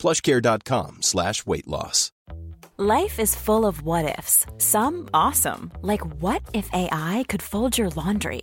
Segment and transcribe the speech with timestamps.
[0.00, 2.10] plushcare.com slash weight loss.
[2.78, 4.46] Life is full of what ifs.
[4.56, 8.42] Some awesome, like what if AI could fold your laundry?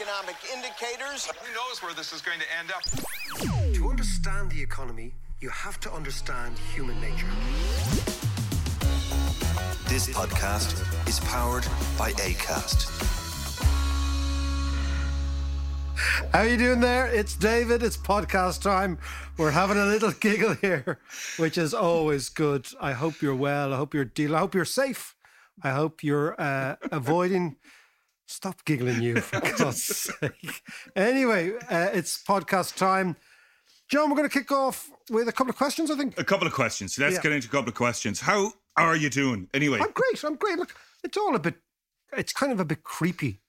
[0.00, 1.26] Economic indicators.
[1.26, 2.82] Who knows where this is going to end up?
[3.74, 7.26] To understand the economy, you have to understand human nature.
[9.88, 11.64] This podcast is powered
[11.98, 12.86] by ACAST.
[16.32, 17.08] How you doing there?
[17.08, 17.82] It's David.
[17.82, 18.98] It's podcast time.
[19.36, 21.00] We're having a little giggle here,
[21.38, 22.68] which is always good.
[22.80, 23.74] I hope you're well.
[23.74, 24.36] I hope you're dealing.
[24.36, 25.16] I hope you're safe.
[25.60, 27.56] I hope you're uh, avoiding.
[28.30, 30.62] Stop giggling, you for God's sake.
[30.94, 33.16] Anyway, uh, it's podcast time.
[33.88, 35.90] John, we're going to kick off with a couple of questions.
[35.90, 36.98] I think A couple of questions.
[36.98, 37.22] Let's Yeah.
[37.22, 38.20] get into a couple of questions.
[38.20, 39.48] How are you doing?
[39.54, 40.22] Anyway, I'm great.
[40.24, 40.58] I'm great.
[40.58, 41.54] Look, it's all a bit.
[42.18, 43.40] It's kind of a bit creepy,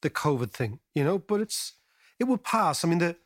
[0.00, 1.18] the COVID thing, you know.
[1.18, 1.72] But it's
[2.20, 2.84] it will pass.
[2.84, 3.16] I mean, the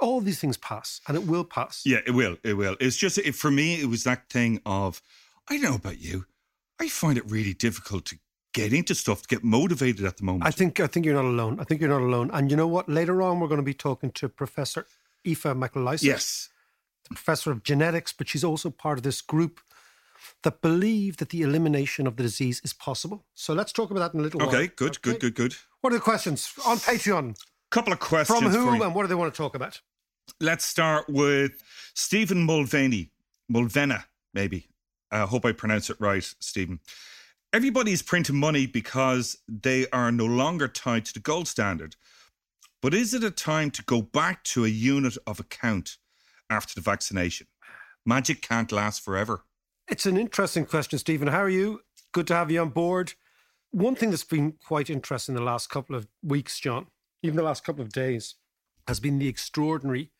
[0.00, 1.82] all these things pass, and it will pass.
[1.86, 2.38] yeah, it will.
[2.42, 2.76] It will.
[2.80, 3.80] It's just it, for me.
[3.80, 5.00] It was that thing of
[5.48, 6.26] I don't know about you.
[6.80, 8.18] I find it really difficult to
[8.52, 10.46] get into stuff to get motivated at the moment.
[10.46, 11.60] I think I think you're not alone.
[11.60, 12.30] I think you're not alone.
[12.32, 12.88] And you know what?
[12.88, 14.86] Later on, we're going to be talking to Professor
[15.26, 16.48] Aoife McLysaght, yes.
[17.08, 19.60] professor of genetics, but she's also part of this group
[20.42, 23.24] that believe that the elimination of the disease is possible.
[23.34, 24.48] So let's talk about that in a little while.
[24.48, 24.68] Okay.
[24.68, 24.96] Good.
[24.96, 25.12] Okay?
[25.12, 25.20] Good.
[25.20, 25.34] Good.
[25.34, 25.56] Good.
[25.80, 27.36] What are the questions on Patreon?
[27.70, 29.80] Couple of questions From whom and what do they want to talk about?
[30.40, 31.62] Let's start with
[31.94, 33.10] Stephen Mulvaney.
[33.50, 34.68] Mulvena, maybe.
[35.10, 36.80] I hope I pronounce it right, Stephen.
[37.52, 41.96] Everybody's printing money because they are no longer tied to the gold standard.
[42.80, 45.96] But is it a time to go back to a unit of account
[46.48, 47.48] after the vaccination?
[48.06, 49.42] Magic can't last forever.
[49.88, 51.26] It's an interesting question, Stephen.
[51.26, 51.80] How are you?
[52.12, 53.14] Good to have you on board.
[53.72, 56.86] One thing that's been quite interesting the last couple of weeks, John,
[57.24, 58.36] even the last couple of days,
[58.86, 60.12] has been the extraordinary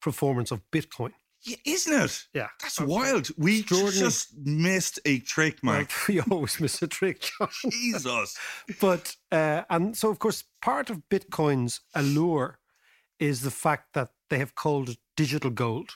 [0.00, 1.12] performance of Bitcoin.
[1.44, 2.26] Yeah, isn't it?
[2.32, 2.48] Yeah.
[2.60, 3.28] That's wild.
[3.36, 5.90] We just missed a trick, Mark.
[5.90, 7.48] Like, we always miss a trick, John.
[7.70, 8.38] Jesus.
[8.80, 12.58] but uh, and so of course part of Bitcoin's allure
[13.18, 15.92] is the fact that they have called it digital gold.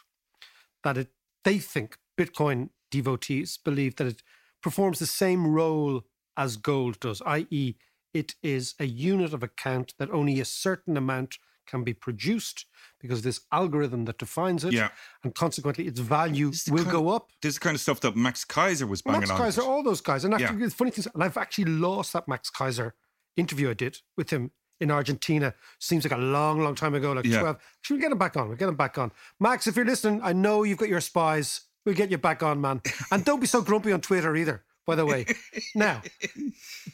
[0.83, 1.11] That it
[1.45, 4.23] they think Bitcoin devotees believe that it
[4.63, 6.03] performs the same role
[6.37, 7.75] as gold does, i.e.,
[8.13, 12.67] it is a unit of account that only a certain amount can be produced
[13.01, 14.89] because this algorithm that defines it, Yeah.
[15.23, 17.31] and consequently its value This is the will go up.
[17.43, 19.41] This is the kind of stuff that Max Keiser was banging Max on.
[19.41, 20.25] Keiser, all those guys.
[20.25, 20.67] And actually, Yeah.
[20.67, 22.93] the funny thing is, and I've actually lost that Max Keiser
[23.37, 24.51] interview I did with him
[24.81, 25.55] in Argentina.
[25.79, 27.41] Seems like a long, long time ago, like Yeah.
[27.41, 27.57] 12.
[27.83, 28.49] Should we get him back on?
[28.49, 29.13] We'll get him back on.
[29.41, 31.63] Max, if you're listening, I know you've got your spies.
[31.85, 32.83] We'll get you back on, man.
[33.11, 35.25] And don't be so grumpy on Twitter either, by the way.
[35.75, 36.03] now,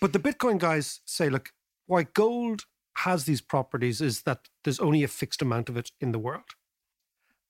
[0.00, 1.52] but the Bitcoin guys say, look,
[1.86, 2.64] why gold
[2.98, 6.44] has these properties is that there's only a fixed amount of it in the world.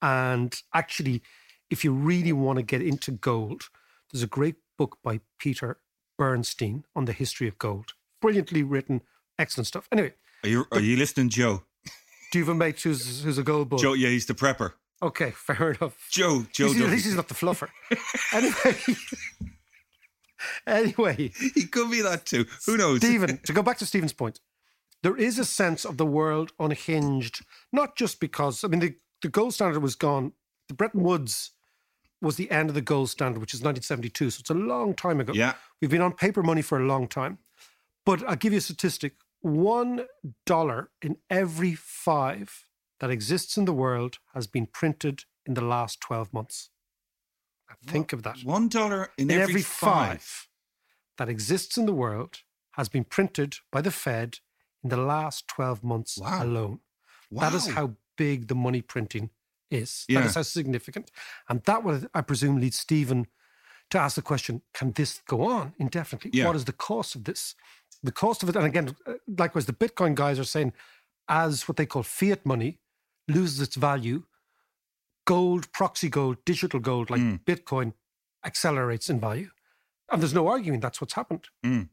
[0.01, 1.23] And actually,
[1.71, 3.65] if you really want to get into gold,
[4.13, 5.79] there's a great book by Peter
[6.19, 7.93] Bernstein on the history of gold.
[8.21, 9.03] Brilliantly written,
[9.39, 9.89] excellent stuff.
[9.93, 10.15] Anyway,
[10.45, 11.63] Are you, are you listening, Joe?
[12.31, 13.79] do you have a mate who's, who's a gold bull?
[13.79, 14.73] Joe, yeah, he's the prepper.
[15.03, 15.97] Okay, fair enough.
[16.11, 17.69] Joe, Joe, He's- at least he's not the fluffer.
[18.33, 18.77] anyway,
[20.67, 22.47] anyway, he could be that too.
[22.67, 22.99] Who knows?
[22.99, 24.41] Stephen, to go back to Stephen's point,
[25.03, 29.29] there is a sense of the world unhinged, not just because, I mean, the, the
[29.29, 30.33] gold standard was gone.
[30.69, 31.51] The Bretton Woods
[32.21, 34.31] was the end of the gold standard, which is 1972.
[34.31, 35.33] So it's a long time ago.
[35.35, 35.55] Yeah.
[35.81, 37.39] We've been on paper money for a long time.
[38.07, 40.07] But I'll give you a statistic one
[40.47, 42.65] dollar in every five
[43.01, 46.71] that exists in the world has been printed in the last 12 months.
[47.69, 50.23] Now Think of that One dollar in, in every, every five.
[50.23, 50.49] five
[51.19, 54.39] that exists in the world has been printed by the Fed
[54.83, 56.43] in the last 12 months Wow.
[56.45, 56.81] alone.
[57.31, 59.31] That is how big the money printing
[59.71, 60.05] is.
[60.09, 60.21] Yeah.
[60.21, 61.11] That is how significant.
[61.49, 63.27] And that would, I presume, lead Stephen
[63.91, 66.31] to ask the question can this go on indefinitely?
[66.35, 66.47] Yeah.
[66.47, 67.55] What is the cost of this?
[68.03, 70.73] The cost of it, and again, uh, likewise, the Bitcoin guys are saying
[71.29, 72.79] as what they call fiat money
[73.29, 74.25] loses its value,
[75.27, 77.45] gold, proxy gold, digital gold like Mm.
[77.45, 77.93] Bitcoin
[78.45, 79.51] accelerates in value.
[80.11, 81.49] And there's no arguing that's what's happened.
[81.65, 81.89] Mm.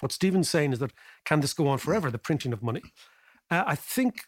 [0.00, 0.92] What Stephen's saying is that
[1.24, 2.82] can this go on forever, the printing of money?
[3.50, 4.24] Uh, I think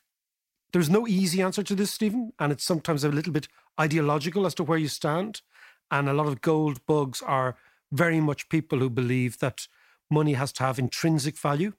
[0.72, 3.48] there's no easy answer to this, Stephen, and it's sometimes a little bit
[3.80, 5.42] ideological as to where you stand.
[5.90, 7.56] And a lot of gold bugs are
[7.90, 9.66] very much people who believe that
[10.10, 11.74] money has to have intrinsic value.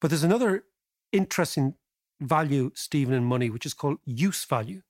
[0.00, 0.64] But there's another
[1.12, 1.74] interesting
[2.20, 4.82] value, Stephen, in money, which is called use value,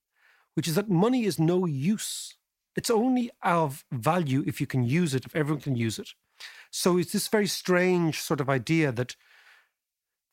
[0.55, 2.37] which is that money is no use.
[2.77, 6.11] It's only of value if you can use it, if everyone can use it.
[6.71, 9.17] So it's this very strange sort of idea that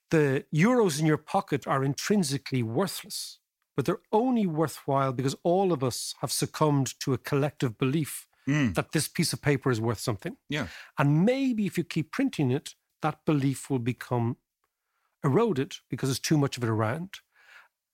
[0.09, 3.39] the euros in your pocket are intrinsically worthless,
[3.75, 8.73] but they're only worthwhile because all of us have succumbed to a collective belief Mm.
[8.73, 10.35] that this piece of paper is worth something.
[10.49, 10.67] Yeah.
[10.97, 14.37] And maybe if you keep printing it, that belief will become
[15.23, 17.19] eroded because there's too much of it around.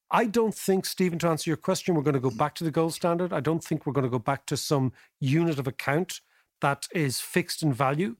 [0.09, 2.71] I don't think, Stephen, to answer your question, we're going to go back to the
[2.71, 3.33] gold standard.
[3.33, 6.21] I don't think we're going to go back to some unit of account
[6.61, 8.15] that is fixed in value.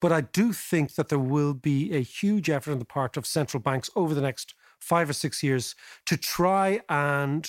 [0.00, 3.26] But I do think that there will be a huge effort on the part of
[3.26, 5.74] central banks over the next five or six years
[6.06, 7.48] to try and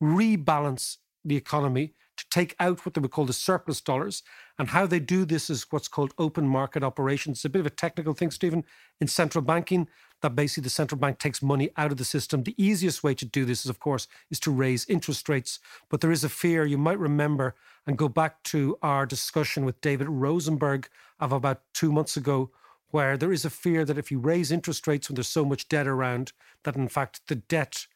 [0.00, 4.22] rebalance the economy, to take out what they would call the surplus dollars.
[4.58, 7.38] And how they do this is what's called open market operations.
[7.38, 8.64] It's a bit of a technical thing, Stephen,
[9.00, 9.88] in central banking,
[10.22, 12.42] that basically the central bank takes money out of the system.
[12.42, 15.58] The easiest way to do this is, of course, is to raise interest rates.
[15.88, 17.54] But there is a fear, you might remember,
[17.86, 20.88] and go back to our discussion with David Rosenberg
[21.20, 22.50] of about two months ago,
[22.90, 25.68] where there is a fear that if you raise interest rates when there's so much
[25.68, 26.32] debt around,
[26.64, 27.86] that in fact the debt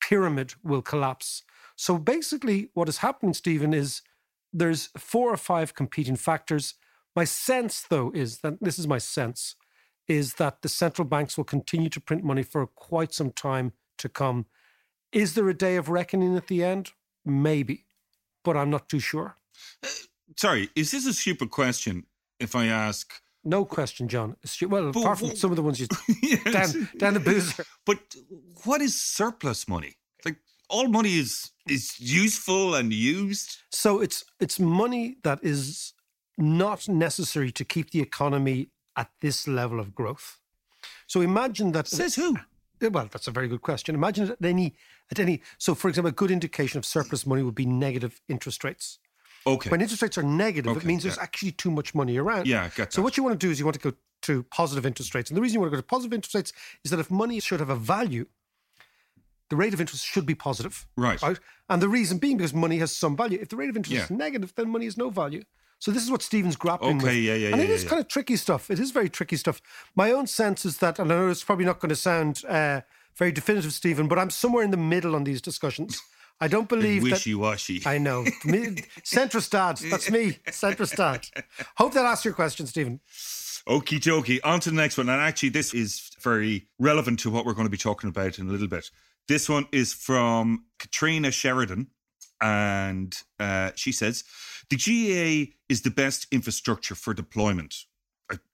[0.00, 1.42] pyramid will collapse.
[1.76, 4.02] So basically, what is happening, Stephen, is
[4.52, 6.74] there's four or five competing factors.
[7.16, 9.56] My sense, though, is that this is my sense,
[10.08, 14.08] is that the central banks will continue to print money for quite some time to
[14.08, 14.46] come.
[15.12, 16.92] Is there a day of reckoning at the end?
[17.24, 17.86] Maybe,
[18.44, 19.36] but I'm not too sure.
[19.82, 19.88] Uh,
[20.36, 22.04] sorry, is this a stupid question
[22.40, 23.12] if I ask?
[23.44, 24.36] No question, John.
[24.62, 25.86] Well, But apart from wh- some of the ones you
[26.22, 26.72] Yes.
[26.72, 27.64] down, down the boozer.
[27.86, 27.98] But
[28.64, 29.94] what is surplus money?
[30.24, 30.36] Like
[30.68, 33.58] all money is is useful and used.
[33.70, 35.92] So it's it's money that is
[36.38, 40.40] not necessary to keep the economy at this level of growth.
[41.06, 42.36] So imagine that Says who?
[42.82, 43.94] Uh, Well, that's a very good question.
[43.94, 44.74] Imagine at any
[45.10, 48.64] at any so for example, a good indication of surplus money would be negative interest
[48.64, 48.98] rates.
[49.46, 49.70] Okay.
[49.70, 52.46] When interest rates are negative, it Okay, means there's actually too much money around.
[52.46, 54.86] Yeah, get So what you want to do is you want to go to positive
[54.86, 55.28] interest rates.
[55.30, 56.52] And the reason you want to go to positive interest rates
[56.82, 58.26] is that if money should have a value,
[59.50, 60.86] the rate of interest should be positive.
[60.96, 61.20] Right.
[61.20, 61.38] Right.
[61.68, 63.38] And the reason being because money has some value.
[63.40, 64.04] If the rate of interest Yeah.
[64.04, 65.42] is negative, then money has no value.
[65.84, 67.08] So this is what Stephen's grappling with.
[67.08, 68.70] Okay, yeah, yeah, And it yeah, is yeah, kind of tricky stuff.
[68.70, 69.60] It is very tricky stuff.
[69.94, 72.80] My own sense is that, and I know it's probably not going to sound uh,
[73.16, 76.00] very definitive, Stephen, but I'm somewhere in the middle on these discussions.
[76.40, 77.02] I don't believe.
[77.02, 77.82] Wishy washy.
[77.84, 78.22] I know.
[78.46, 79.76] Me- Centrist dad.
[79.90, 80.38] That's me.
[80.46, 81.26] Centrist dad.
[81.76, 83.00] Hope that answers your question, Stephen.
[83.68, 84.40] Okie dokie.
[84.42, 85.10] On to the next one.
[85.10, 88.48] And actually, this is very relevant to what we're going to be talking about in
[88.48, 88.90] a little bit.
[89.28, 91.88] This one is from Katrina Sheridan.
[92.40, 94.24] And uh, she says
[94.74, 97.74] the GAA is the best infrastructure for deployment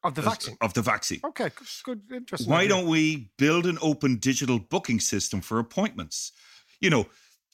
[0.05, 0.57] Of the vaccine.
[0.61, 1.21] Of the vaccine.
[1.25, 1.51] Okay,
[1.85, 2.51] good, interesting.
[2.51, 2.69] Why idea.
[2.71, 6.33] don't we build an open digital booking system for appointments?
[6.81, 7.07] You know,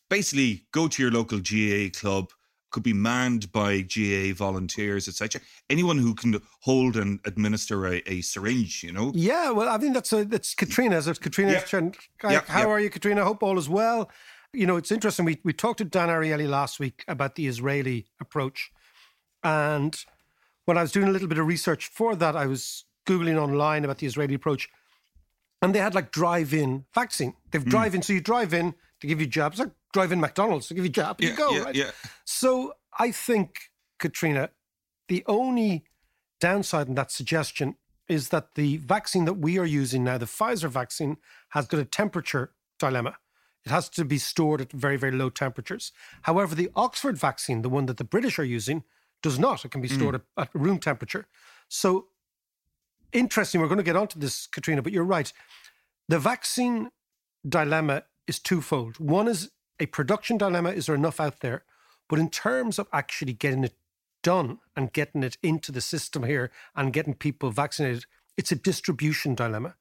[0.08, 2.30] basically go to your local GAA club,
[2.70, 5.40] could be manned by GAA volunteers, etc.
[5.70, 9.12] Anyone who can hold and administer a, a syringe, you know?
[9.14, 11.00] Yeah, well, I think that's a, that's Katrina.
[11.02, 11.52] So it's Katrina.
[11.52, 11.60] Yeah.
[11.60, 12.66] Chen- Hi, Yeah, How yeah.
[12.66, 13.24] are you, Katrina?
[13.24, 14.10] Hope all is well.
[14.52, 15.24] You know, it's interesting.
[15.24, 18.70] We we talked to Dan Ariely last week about the Israeli approach,
[19.42, 19.96] and
[20.64, 23.84] when I was doing a little bit of research for that, I was googling online
[23.84, 24.68] about the Israeli approach,
[25.62, 27.34] and they had like drive-in vaccine.
[27.50, 27.70] They've Hmm.
[27.70, 30.90] drive-in, so you drive in to give you jabs, like drive-in McDonald's to give you
[30.90, 31.20] jab.
[31.20, 31.74] Yeah, you go yeah, right.
[31.74, 31.90] yeah.
[32.24, 34.50] So I think, Katrina,
[35.08, 35.84] the only
[36.40, 37.76] downside in that suggestion
[38.08, 41.16] is that the vaccine that we are using now, the Pfizer vaccine,
[41.50, 43.16] has got a temperature dilemma.
[43.66, 45.90] It has to be stored at very, very low temperatures.
[46.22, 48.84] However, the Oxford vaccine, the one that the British are using,
[49.22, 49.64] does not.
[49.64, 49.96] It can be hmm.
[49.96, 51.26] stored at, at room temperature.
[51.68, 52.06] So
[53.12, 53.60] interesting.
[53.60, 55.32] We're going to get onto this, Katrina, but you're right.
[56.08, 56.90] The vaccine
[57.46, 59.00] dilemma is twofold.
[59.00, 60.70] One is a production dilemma.
[60.70, 61.64] Is there enough out there?
[62.08, 63.74] But in terms of actually getting it
[64.22, 68.06] done and getting it into the system here and getting people vaccinated,
[68.36, 69.74] it's a distribution dilemma.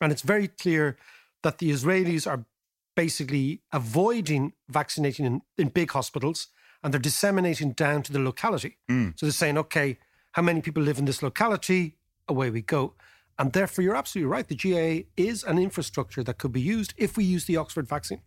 [0.00, 0.96] And it's very clear
[1.42, 2.44] that the Israelis are
[2.94, 6.48] basically avoiding vaccinating in, in big hospitals
[6.82, 8.76] and they're disseminating down to the locality.
[8.90, 9.18] Mm.
[9.18, 9.98] So they're saying, okay,
[10.32, 11.96] how many people live in this locality?
[12.28, 12.94] Away we go.
[13.38, 14.46] And therefore, you're absolutely right.
[14.46, 18.20] The GAA is an infrastructure that could be used if we use the Oxford vaccine.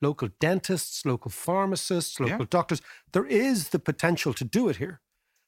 [0.00, 2.46] Local dentists, local pharmacists, local Yeah.
[2.50, 2.80] doctors.
[3.12, 5.00] There is the potential to do it here.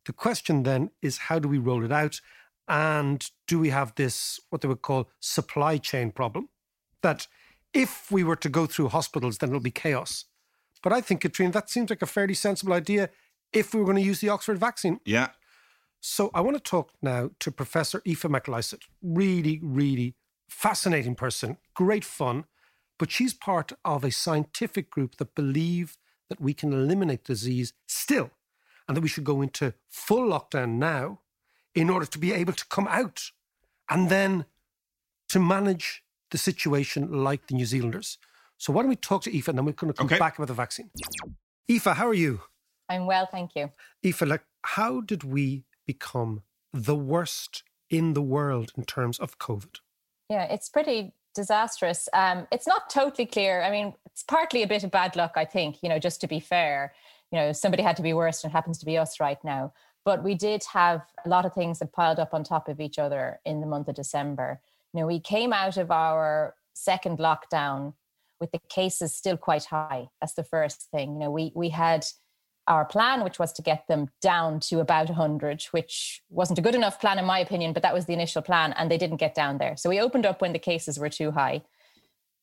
[0.04, 2.20] The question then is how do we roll it out?
[2.68, 6.48] And do we have this, what they would call supply chain problem?
[7.02, 7.26] That
[7.72, 10.24] if we were to go through hospitals, then it'll be chaos.
[10.82, 13.10] But I think, Katrina, that seems like a fairly sensible idea
[13.52, 15.00] if we were going to use the Oxford vaccine.
[15.04, 15.30] Yeah.
[16.00, 18.82] So I want to talk now to Professor Aoife McLysaght.
[19.02, 20.14] Really, really
[20.48, 22.44] fascinating person, great fun.
[22.98, 25.96] But she's part of a scientific group that believe
[26.28, 28.30] that we can eliminate disease still
[28.86, 31.20] and that we should go into full lockdown now
[31.74, 33.30] in order to be able to come out
[33.88, 34.44] and then
[35.28, 38.18] to manage the situation like the New Zealanders.
[38.58, 40.18] So why don't we talk to Aoife and then we're going to come Okay.
[40.18, 40.90] back about the vaccine.
[41.70, 42.40] Aoife, how are you?
[42.88, 43.70] I'm well, thank you.
[44.04, 49.76] Aoife, like, how did we become the worst in the world in terms of COVID?
[50.28, 52.08] Yeah, it's pretty disastrous.
[52.12, 53.62] Um, it's not totally clear.
[53.62, 56.26] I mean, it's partly a bit of bad luck, I think, you know, just to
[56.26, 56.92] be fair.
[57.32, 59.72] You know, somebody had to be worse and it happens to be us right now.
[60.04, 62.98] But we did have a lot of things that piled up on top of each
[62.98, 64.60] other in the month of December.
[64.92, 67.94] You know, we came out of our second lockdown
[68.40, 70.08] with the cases still quite high.
[70.20, 71.14] That's the first thing.
[71.14, 72.06] You know, we we had
[72.66, 76.74] our plan, which was to get them down to about 100, which wasn't a good
[76.74, 79.34] enough plan, in my opinion, but that was the initial plan, and they didn't get
[79.34, 79.76] down there.
[79.76, 81.62] So we opened up when the cases were too high.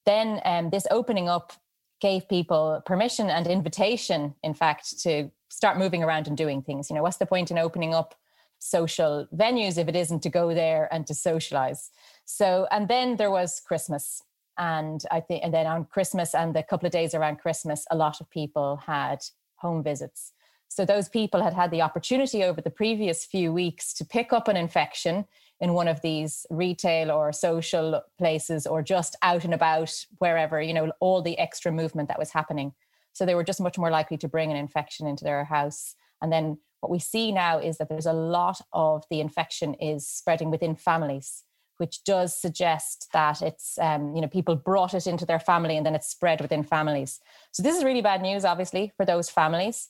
[0.05, 1.53] Then um, this opening up
[2.01, 6.89] gave people permission and invitation, in fact, to start moving around and doing things.
[6.89, 8.15] You know, what's the point in opening up
[8.59, 11.89] social venues if it isn't to go there and to socialize?
[12.29, 14.21] So, and then there was Christmas.
[14.57, 17.95] And I think, and then on Christmas and the couple of days around Christmas, a
[17.95, 19.19] lot of people had
[19.55, 20.33] home visits.
[20.67, 24.49] So those people had had the opportunity over the previous few weeks to pick up
[24.49, 25.25] an infection
[25.61, 30.73] in one of these retail or social places or just out and about wherever, you
[30.73, 32.73] know, all the extra movement that was happening.
[33.13, 35.95] So they were just much more likely to bring an infection into their house.
[36.21, 40.05] And then what we see now is that there's a lot of the infection is
[40.05, 41.43] spreading within families,
[41.77, 45.85] which does suggest that it's, um, you know, people brought it into their family and
[45.85, 47.19] then it's spread within families.
[47.51, 49.89] So this is really bad news, obviously, for those families.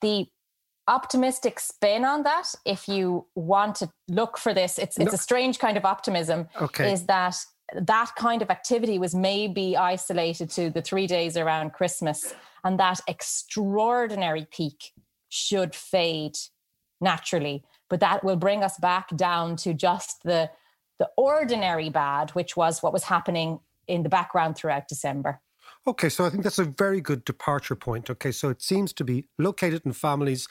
[0.00, 0.26] The
[0.88, 5.14] optimistic spin on that, if you want to look for this, it's it's No.
[5.14, 6.48] a strange kind of optimism.
[6.60, 6.92] Okay.
[6.92, 7.36] Is that
[7.74, 13.00] that kind of activity was maybe isolated to the three days around Christmas, and that
[13.08, 14.92] extraordinary peak
[15.28, 16.36] should fade
[17.00, 20.50] naturally, but that will bring us back down to just the
[20.98, 25.40] the ordinary bad, which was what was happening in the background throughout December.
[25.86, 28.10] Okay, so I think that's a very good departure point.
[28.10, 30.48] Okay, so it seems to be located in families.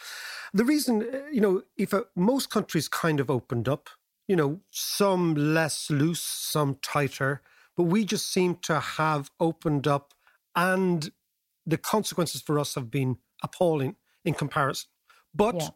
[0.54, 3.90] The reason, uh, you know, if uh, most countries kind of opened up,
[4.28, 7.42] you know, some less loose, some tighter,
[7.76, 10.14] but we just seem to have opened up
[10.56, 11.12] and
[11.66, 14.90] the consequences for us have been appalling in comparison.
[15.34, 15.70] But Yeah.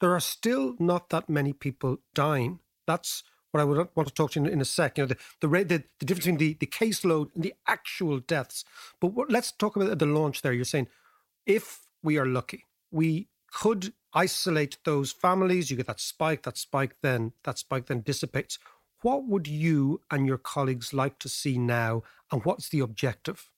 [0.00, 2.60] there are still not that many people dying.
[2.86, 3.22] That's
[3.54, 4.98] what I would want to talk to you in, in a sec.
[4.98, 8.64] You know, the the, the the difference between the, the caseload and the actual deaths.
[9.00, 10.52] But what, let's talk about the launch there.
[10.52, 10.88] You're saying
[11.46, 15.70] if we are lucky, we could isolate those families.
[15.70, 16.42] You get that spike.
[16.42, 18.58] That spike then that spike then dissipates.
[19.02, 23.50] What would you and your colleagues like to see now, and what's the objective?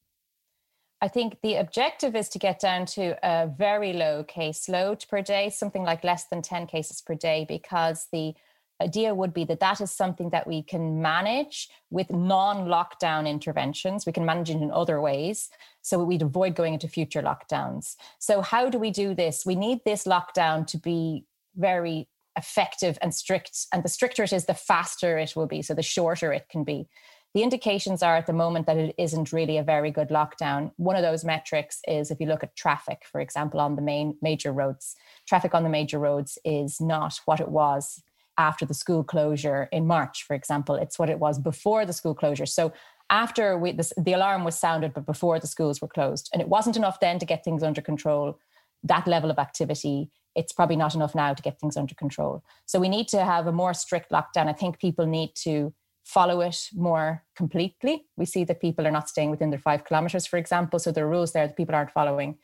[1.00, 5.22] I think the objective is to get down to a very low case load per
[5.22, 8.34] day, something like less than 10 cases per day, because the
[8.80, 14.06] idea would be that that is something that we can manage with non lockdown interventions.
[14.06, 15.48] We can manage it in other ways.
[15.82, 17.96] So we'd avoid going into future lockdowns.
[18.18, 19.46] So, how do we do this?
[19.46, 21.24] We need this lockdown to be
[21.56, 23.66] very effective and strict.
[23.72, 25.62] And the stricter it is, the faster it will be.
[25.62, 26.88] So, the shorter it can be.
[27.34, 30.72] The indications are at the moment that it isn't really a very good lockdown.
[30.76, 34.16] One of those metrics is if you look at traffic, for example, on the main
[34.22, 34.96] major roads,
[35.28, 38.02] traffic on the major roads is not what it was
[38.38, 40.74] after the school closure in March, for example.
[40.74, 42.46] It's what it was before the school closure.
[42.46, 42.72] So
[43.10, 46.76] after we, the alarm was sounded, but before the schools were closed, and it wasn't
[46.76, 48.38] enough then to get things under control.
[48.82, 52.42] That level of activity, it's probably not enough now to get things under control.
[52.66, 54.48] So we need to have a more strict lockdown.
[54.48, 55.72] I think people need to
[56.04, 58.06] follow it more completely.
[58.16, 60.78] We see that people are not staying within their five kilometers, for example.
[60.78, 62.38] So there are rules there that people aren't following.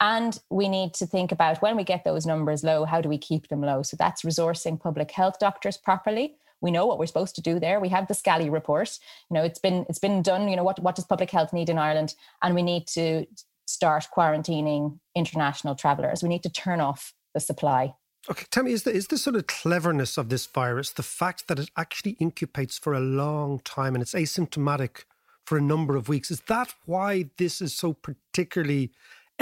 [0.00, 3.18] And we need to think about when we get those numbers low, how do we
[3.18, 3.82] keep them low?
[3.82, 6.36] So that's resourcing public health doctors properly.
[6.60, 7.80] We know what we're supposed to do there.
[7.80, 8.98] We have the Scally report.
[9.30, 10.48] You know, it's been it's been done.
[10.48, 12.14] You know, what what does public health need in Ireland?
[12.42, 13.26] And we need to
[13.66, 16.22] start quarantining international travelers.
[16.22, 17.94] We need to turn off the supply.
[18.30, 21.48] Okay, tell me, is the, is the sort of cleverness of this virus the fact
[21.48, 25.04] that it actually incubates for a long time and it's asymptomatic
[25.44, 26.30] for a number of weeks?
[26.30, 28.92] Is that why this is so particularly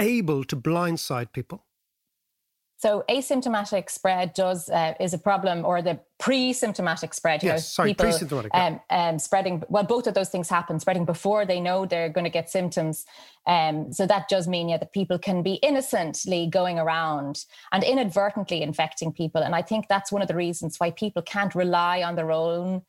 [0.01, 1.65] able to blindside people?
[2.81, 7.43] So asymptomatic spread does uh, is a problem, or the pre-symptomatic spread.
[7.43, 8.51] You yes, know, sorry, people, pre-symptomatic.
[8.55, 9.61] Um, um, spreading.
[9.69, 10.79] Well, both of those things happen.
[10.79, 13.05] Spreading before they know they're going to get symptoms.
[13.45, 18.63] Um, so that does mean yeah that people can be innocently going around and inadvertently
[18.63, 19.43] infecting people.
[19.43, 22.81] And I think that's one of the reasons why people can't rely on their own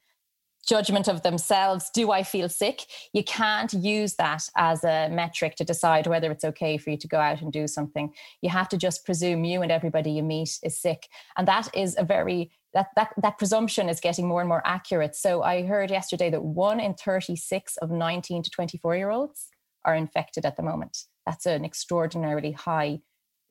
[0.66, 1.90] judgment of themselves.
[1.90, 2.87] Do i feel sick?
[3.12, 7.09] You can't use that as a metric to decide whether it's okay for you to
[7.09, 8.12] go out and do something.
[8.40, 11.09] You have to just presume you and everybody you meet is sick.
[11.37, 15.14] And that is a very that that that presumption is getting more and more accurate.
[15.14, 19.49] So i heard yesterday that 1 in 36 of 19 to 24 year olds
[19.85, 21.04] are infected at the moment.
[21.26, 23.00] That's an extraordinarily high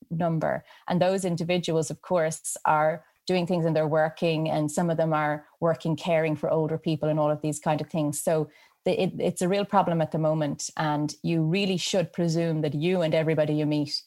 [0.10, 0.64] number.
[0.88, 5.14] And those individuals of course are doing things and they're working and some of them
[5.14, 8.22] are working caring for older people and all of these kind of things.
[8.22, 8.50] So
[8.86, 12.74] the, it, it's a real problem at the moment and you really should presume that
[12.74, 14.02] you and everybody you meet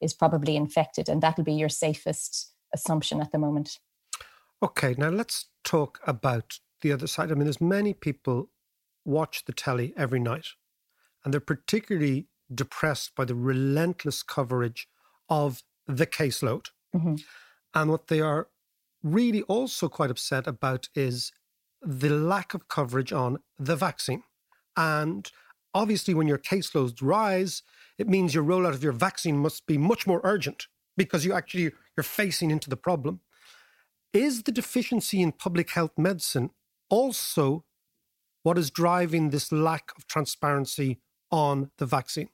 [0.00, 3.78] is probably infected and that'll be your safest assumption at the moment.
[4.62, 7.30] Okay now let's talk about the other side.
[7.30, 8.50] I mean there's many people
[9.04, 10.48] watch the telly every night
[11.24, 14.88] and they're particularly depressed by the relentless coverage
[15.28, 17.14] of the caseload mm-hmm.
[17.74, 18.48] and what they are
[19.06, 21.32] really also quite upset about is
[21.80, 24.22] the lack of coverage on the vaccine.
[24.76, 25.30] And
[25.72, 27.62] obviously, when your caseloads rise,
[27.98, 31.72] it means your rollout of your vaccine must be much more urgent because you actually
[31.96, 33.20] you're facing into the problem.
[34.12, 36.50] Is the deficiency in public health medicine
[36.88, 37.64] also
[38.42, 42.28] what is driving this lack of transparency on the vaccine?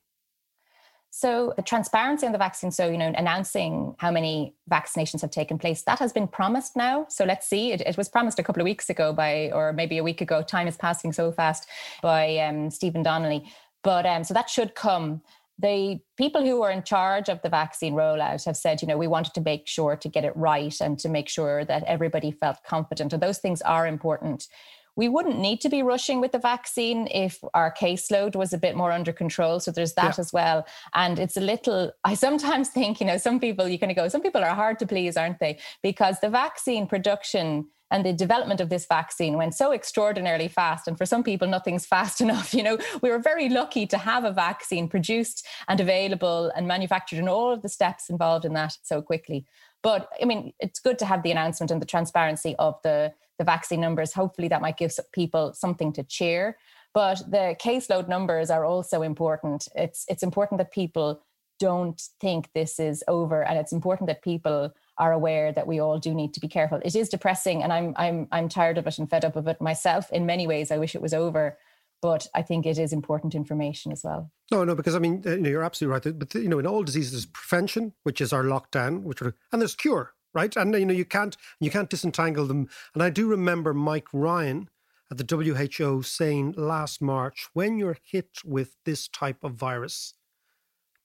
[1.14, 5.58] So the transparency on the vaccine, so you know, announcing how many vaccinations have taken
[5.58, 7.04] place, that has been promised now.
[7.10, 7.70] So let's see.
[7.70, 10.42] It, it was promised a couple of weeks ago by, or maybe a week ago.
[10.42, 11.68] Time is passing so fast
[12.00, 13.44] by um, Stephen Donnelly.
[13.84, 15.20] But um, so that should come.
[15.58, 19.06] The people who are in charge of the vaccine rollout have said, you know, we
[19.06, 22.64] wanted to make sure to get it right and to make sure that everybody felt
[22.66, 23.12] confident.
[23.12, 24.48] And those things are important
[24.96, 28.76] we wouldn't need to be rushing with the vaccine if our caseload was a bit
[28.76, 29.58] more under control.
[29.60, 30.20] So there's that yeah.
[30.20, 30.66] as well.
[30.94, 34.08] And it's a little, I sometimes think, you know, some people, you kind of go,
[34.08, 35.58] some people are hard to please, aren't they?
[35.82, 40.88] Because the vaccine production and the development of this vaccine went so extraordinarily fast.
[40.88, 42.54] And for some people, nothing's fast enough.
[42.54, 47.18] You know, we were very lucky to have a vaccine produced and available and manufactured
[47.18, 49.46] and all of the steps involved in that so quickly.
[49.82, 53.52] But I mean, it's good to have the announcement and the transparency of the the
[53.52, 54.12] vaccine numbers.
[54.12, 56.56] Hopefully, that might give people something to cheer.
[56.94, 59.68] But the caseload numbers are also important.
[59.74, 61.22] It's it's important that people
[61.58, 65.98] don't think this is over, and it's important that people are aware that we all
[65.98, 66.80] do need to be careful.
[66.84, 69.60] It is depressing, and I'm I'm I'm tired of it and fed up of it
[69.60, 70.10] myself.
[70.12, 71.58] In many ways, I wish it was over,
[72.00, 74.30] but I think it is important information as well.
[74.50, 76.18] No, no, because I mean, uh, you know, you're absolutely right.
[76.18, 79.62] But you know, in all diseases, there's prevention, which is our lockdown, which are, and
[79.62, 80.54] there's cure, right?
[80.56, 82.68] And you know, you can't you can't disentangle them.
[82.94, 84.68] And I do remember Mike Ryan
[85.10, 90.14] at the WHO saying last March, when you're hit with this type of virus,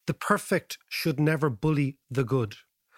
[0.05, 2.55] the perfect should never bully the good.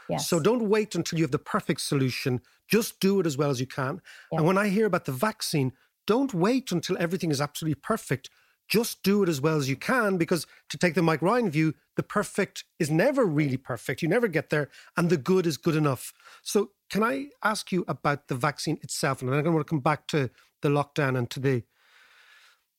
[0.07, 0.27] Yes.
[0.27, 2.41] So don't wait until you have the perfect solution.
[2.67, 4.01] Just do it as well as you can.
[4.31, 5.73] And when I hear about the vaccine,
[6.05, 8.29] don't wait until everything is absolutely perfect
[8.69, 11.73] just do it as well as you can because to take the Mike Ryan view,
[11.97, 14.01] the perfect is never really perfect.
[14.01, 16.13] You never get there, and the good is good enough.
[16.43, 19.21] So, can I ask you about the vaccine itself?
[19.21, 20.29] And I'm going to want to come back to
[20.62, 21.63] the lockdown and to the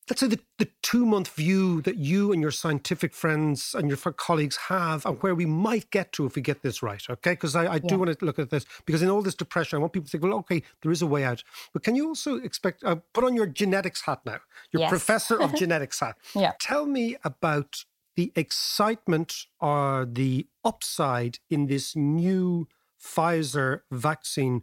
[0.09, 3.97] let's say the, the two month view that you and your scientific friends and your
[3.97, 7.33] colleagues have and where we might get to if we get this right okay?
[7.33, 7.81] Because i, I yeah.
[7.89, 10.11] do want to look at this because in all this depression i want people to
[10.11, 11.43] think well okay there is a way out.
[11.73, 14.41] But can you also expect uh, put on your genetics hat now
[14.73, 14.91] your yes.
[14.91, 16.17] professor of genetics hat.
[16.35, 16.53] Yeah.
[16.61, 17.85] Tell me about
[18.17, 22.69] the excitement or the upside in this new
[23.03, 24.63] pfizer vaccine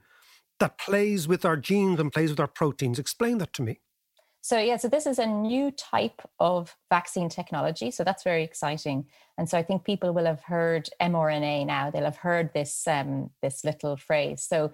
[0.59, 2.99] that plays with our genes and plays with our proteins.
[2.99, 3.79] Explain that to me
[4.47, 7.91] so yeah, so this is a new type of vaccine technology.
[7.91, 9.05] So that's very exciting.
[9.37, 11.91] And so I think people will have heard mRNA now.
[11.91, 14.45] They'll have heard this um, this little phrase.
[14.47, 14.71] So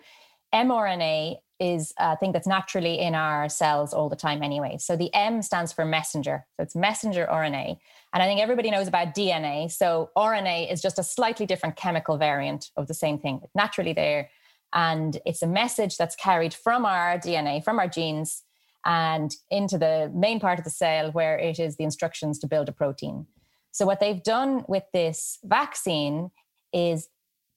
[0.54, 4.78] mRNA is a thing that's naturally in our cells all the time anyway.
[4.80, 6.46] So the M stands for messenger.
[6.56, 7.80] So it's messenger RNA.
[8.14, 9.72] And I think everybody knows about DNA.
[9.72, 13.42] So RNA is just a slightly different chemical variant of the same thing.
[13.56, 14.30] Naturally there
[14.72, 18.44] And it's a message that's carried from our DNA, from our genes,
[18.86, 22.70] and into the main part of the cell where it is the instructions to build
[22.70, 23.28] a protein.
[23.72, 26.32] So, what they've done with this vaccine
[26.74, 27.10] is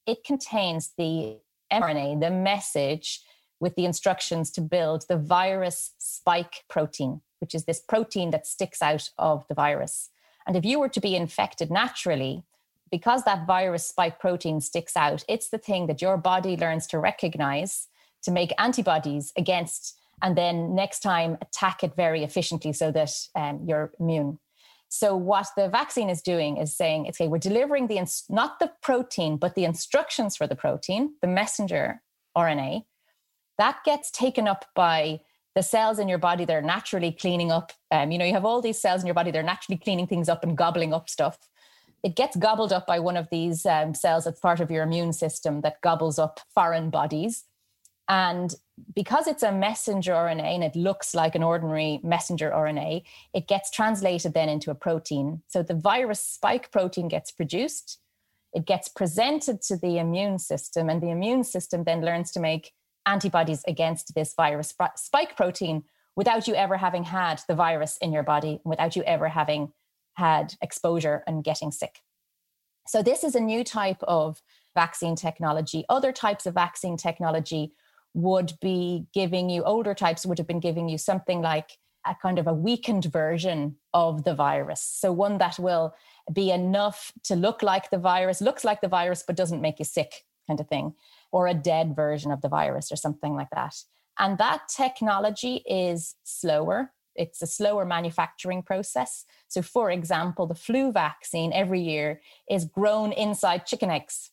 [0.07, 1.39] it contains the
[1.73, 3.23] mRNA, the message
[3.59, 8.83] with the instructions to build the virus spike protein, which is this protein that sticks
[8.83, 10.11] out of the virus.
[10.47, 12.45] And if you were to be infected naturally,
[12.91, 16.99] because that virus spike protein sticks out, it's the thing that your body learns to
[16.99, 17.89] recognize
[18.23, 23.61] to make antibodies against, and then next time attack it very efficiently so that um,
[23.67, 24.39] you're immune.
[24.89, 29.37] So what the vaccine is doing is saying, okay, we're delivering the not the protein,
[29.37, 32.03] but the instructions for the protein, the messenger
[32.37, 32.85] RNA,
[33.59, 35.21] that gets taken up by
[35.55, 37.73] the cells in your body that are naturally cleaning up.
[37.91, 40.29] Um, you know, you have all these cells in your body, they're naturally cleaning things
[40.29, 41.39] up and gobbling up stuff.
[42.03, 45.13] It gets gobbled up by one of these um, cells that's part of your immune
[45.13, 47.45] system that gobbles up foreign bodies.
[48.09, 48.55] And
[48.95, 53.03] because it's a messenger RNA and it looks like an ordinary messenger RNA,
[53.35, 55.43] it gets translated then into a protein.
[55.49, 57.99] So the virus spike protein gets produced,
[58.53, 62.73] it gets presented to the immune system, and the immune system then learns to make
[63.07, 65.85] antibodies against this virus spike protein
[66.17, 69.73] without you ever having had the virus in your body, without you ever having
[70.15, 72.01] had exposure and getting sick.
[72.87, 74.43] So, this is a new type of
[74.75, 75.85] vaccine technology.
[75.89, 77.73] Other types of vaccine technology
[78.17, 82.39] would be giving you, older types would have been giving you something like a kind
[82.39, 84.81] of a weakened version of the virus.
[84.81, 85.95] So, one that will
[86.33, 89.85] be enough to look like the virus, looks like the virus, but doesn't make you
[89.85, 90.95] sick, kind of thing
[91.33, 93.75] or a dead version of the virus or something like that.
[94.19, 96.93] And that technology is slower.
[97.15, 99.27] It's a slower manufacturing process.
[99.49, 104.31] So, for example, the flu vaccine every year is grown inside chicken eggs,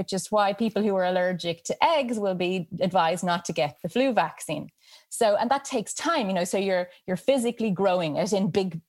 [0.00, 3.76] which is why people who are allergic to eggs will be advised not to get
[3.82, 4.70] the flu vaccine.
[5.10, 8.80] So, and that takes time, you know, so you're you're physically growing it in big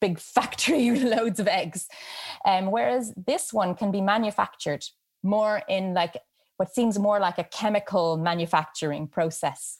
[0.00, 1.86] big factory loads of eggs.
[2.44, 4.84] Um, whereas this one can be manufactured
[5.22, 6.16] more in like
[6.56, 9.78] what seems more like a chemical manufacturing process.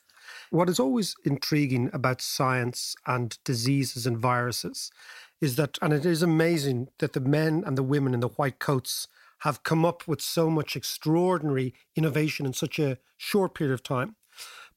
[0.51, 4.93] What is always intriguing about science and diseases and viruses
[5.41, 8.61] is that, and it is amazing that the men and the women in the white
[8.61, 9.09] coats
[9.41, 14.17] have come up with so much extraordinary innovation in such a short period of time.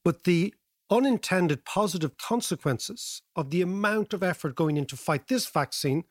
[0.04, 0.54] But the
[0.90, 6.04] unintended positive consequences of the amount of effort going in to fight this vaccine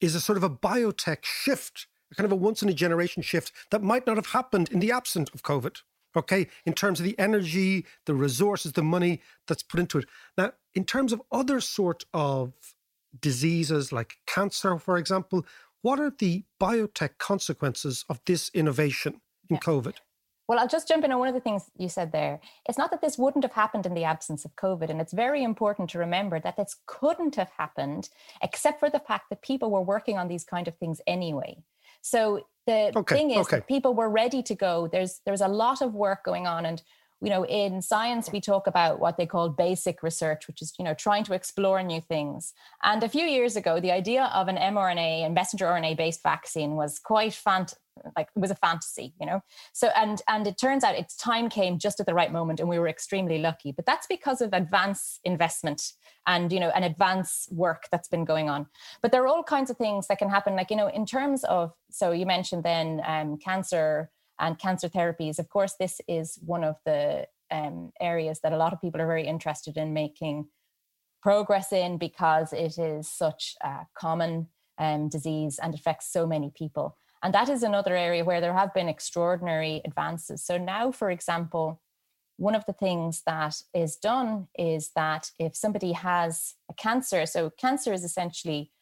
[0.00, 3.22] is a sort of a biotech shift a kind of a once in a generation
[3.22, 5.78] shift that might not have happened in the absence of COVID.
[6.14, 10.04] Okay, in terms of the energy, the resources, the money that's put into it.
[10.36, 12.52] Now, in terms of other sort of
[13.18, 15.46] diseases like cancer, for example,
[15.82, 19.60] what are the biotech consequences of this innovation in yeah.
[19.60, 19.94] COVID?
[20.48, 22.40] Well, I'll just jump in on one of the things you said there.
[22.68, 24.90] It's not that this wouldn't have happened in the absence of COVID.
[24.90, 28.08] And it's very important to remember that this couldn't have happened
[28.42, 31.56] except for the fact that people were working on these kind of things anyway.
[32.02, 33.56] So the okay, thing is okay.
[33.56, 34.88] that people were ready to go.
[34.90, 36.82] There's there's a lot of work going on and
[37.22, 40.84] you know in science we talk about what they call basic research which is you
[40.84, 42.52] know trying to explore new things.
[42.82, 46.74] And a few years ago the idea of an mrna and messenger rna based vaccine
[46.74, 47.74] was quite fant-
[48.16, 49.40] like it was a fantasy you know?
[49.72, 52.68] So and and it turns out its time came just at the right moment and
[52.68, 53.70] we were extremely lucky.
[53.70, 55.92] But that's because of advance investment
[56.26, 58.66] and you know an advance work that's been going on.
[59.00, 60.56] But there are all kinds of things that can happen.
[60.56, 64.10] Like you know in terms of so you mentioned then um, cancer
[64.42, 68.72] and cancer therapies of course this is one of the um, areas that a lot
[68.72, 70.46] of people are very interested in making
[71.22, 76.96] progress in because it is such a common um, disease and affects so many people
[77.22, 80.44] and that is another area where there have been extraordinary advances.
[80.44, 81.80] So now, for example,
[82.36, 87.50] one of the things that is done is that if somebody has a cancer, so
[87.50, 88.72] cancer is essentially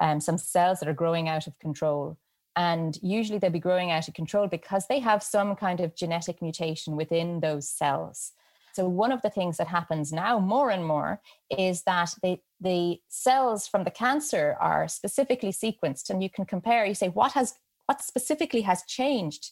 [0.00, 2.16] um, some cells that are growing out of control.
[2.56, 6.42] And usually they'll be growing out of control because they have some kind of genetic
[6.42, 8.32] mutation within those cells.
[8.72, 13.00] So one of the things that happens now more and more is that they, the
[13.08, 17.54] cells from the cancer are specifically sequenced and you can compare, you say, what has
[17.86, 19.50] what specifically has changed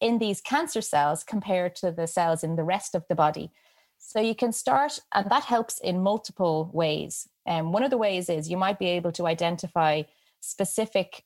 [0.00, 3.50] in these cancer cells compared to the cells in the rest of the body.
[3.98, 7.28] So you can start, and that helps in multiple ways.
[7.46, 10.02] And um, one of the ways is you might be able to identify
[10.40, 11.24] specific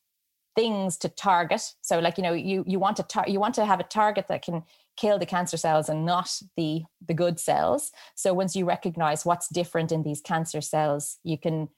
[0.58, 1.62] things to target.
[1.82, 4.26] So, like you know, you you want to tar- you want to have a target
[4.28, 4.64] that can
[4.96, 7.92] kill the cancer cells and not the the good cells.
[8.16, 11.68] So once you recognize what's different in these cancer cells, you can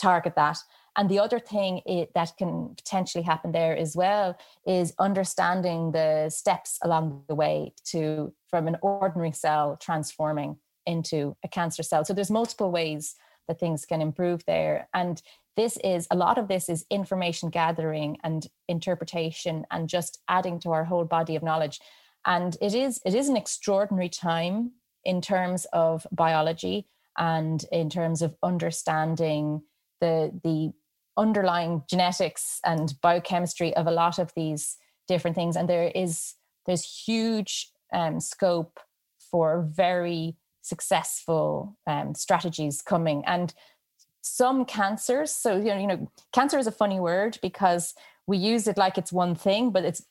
[0.00, 0.58] target that.
[0.96, 6.28] And the other thing it, that can potentially happen there as well is understanding the
[6.28, 12.04] steps along the way to from an ordinary cell transforming into a cancer cell.
[12.04, 13.16] So there's multiple ways
[13.48, 14.88] that things can improve there.
[14.94, 15.20] And
[15.56, 20.70] this is a lot of this is information gathering and interpretation and just adding to
[20.70, 21.80] our whole body of knowledge.
[22.24, 24.72] And it is it is an extraordinary time
[25.04, 26.86] in terms of biology
[27.18, 29.62] and in terms of understanding
[30.00, 30.72] the the
[31.16, 36.34] underlying genetics and biochemistry of a lot of these different things and there is
[36.64, 38.80] there's huge um, scope
[39.30, 43.52] for very successful um, strategies coming and
[44.22, 47.94] some cancers so you know, you know cancer is a funny word because
[48.26, 50.02] we use it like it's one thing but it's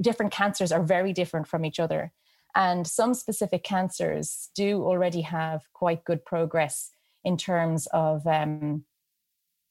[0.00, 2.12] different cancers are very different from each other
[2.54, 6.90] and some specific cancers do already have quite good progress
[7.24, 8.84] in terms of um,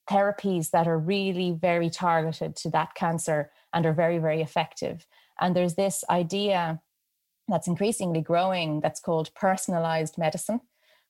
[0.09, 5.05] therapies that are really very targeted to that cancer and are very, very effective.
[5.39, 6.81] And there's this idea
[7.47, 10.61] that's increasingly growing that's called personalized medicine,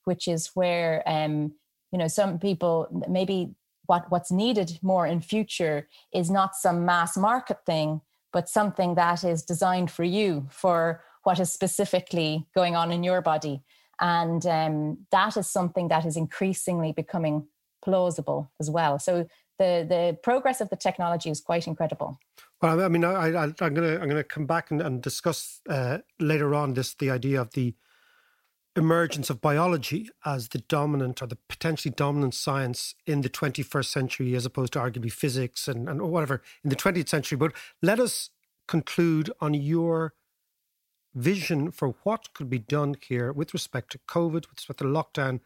[0.03, 1.53] which is where um,
[1.93, 7.15] you know some people maybe what what's needed more in future is not some mass
[7.15, 8.01] market thing,
[8.33, 13.21] but something that is designed for you for what is specifically going on in your
[13.21, 13.61] body.
[14.01, 17.47] And um, that is something that is increasingly becoming
[17.83, 18.97] plausible as well.
[18.99, 19.27] So
[19.59, 22.17] the the progress of the technology is quite incredible.
[22.61, 26.55] Well, I mean, I, am gonna I'm gonna come back and, and discuss uh, later
[26.55, 27.75] on this the idea of the
[28.83, 34.35] emergence of biology as the dominant or the potentially dominant science in the 21st century,
[34.35, 37.37] as opposed to arguably physics and, and whatever in the 20th century.
[37.37, 38.29] But let us
[38.67, 40.13] conclude on your
[41.15, 45.39] vision for what could be done here with respect to COVID, with respect to lockdown,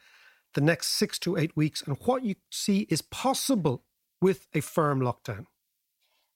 [0.53, 3.83] the next six to eight weeks, and what you see is possible
[4.21, 5.45] with a firm lockdown?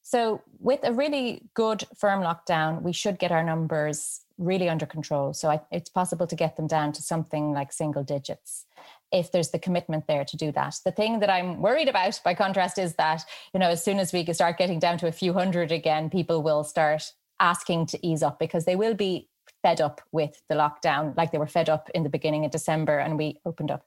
[0.03, 5.33] So, with a really good firm lockdown, we should get our numbers really under control.
[5.33, 8.65] So, I, it's possible to get them down to something like single digits
[9.11, 10.75] if there's the commitment there to do that.
[10.85, 13.23] The thing that I'm worried about, by contrast, is that,
[13.53, 16.41] you know, as soon as we start getting down to a few hundred again, people
[16.41, 19.27] will start asking to ease up because they will be
[19.61, 22.97] fed up with the lockdown, like they were fed up in the beginning of December
[22.97, 23.85] and we opened up.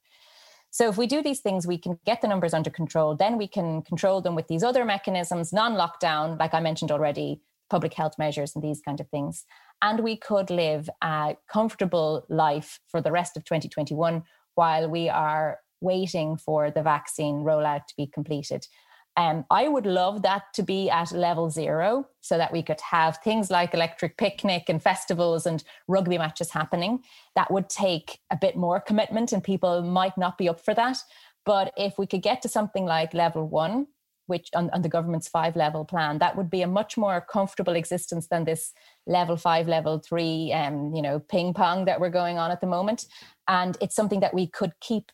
[0.71, 3.15] So if we do these things, we can get the numbers under control.
[3.15, 7.41] Then we can control them with these other mechanisms, non-lockdown, like I mentioned already,
[7.71, 9.45] public health measures and these kind of things.
[9.83, 14.23] And we could live a comfortable life for the rest of 2021
[14.55, 18.67] while we are waiting for the vaccine rollout to be completed.
[19.17, 23.19] Um, I would love that to be at level zero so that we could have
[23.19, 27.05] things like electric picnic and festivals and rugby matches happening.
[27.37, 30.99] That would take a bit more commitment and people might not be up for that.
[31.47, 33.87] But if we could get to something like level one,
[34.27, 37.75] which on, on the government's five level plan, that would be a much more comfortable
[37.75, 38.73] existence than this
[39.07, 42.67] level five, level three, um, you know, ping pong that we're going on at the
[42.67, 43.07] moment.
[43.49, 45.13] And it's something that we could keep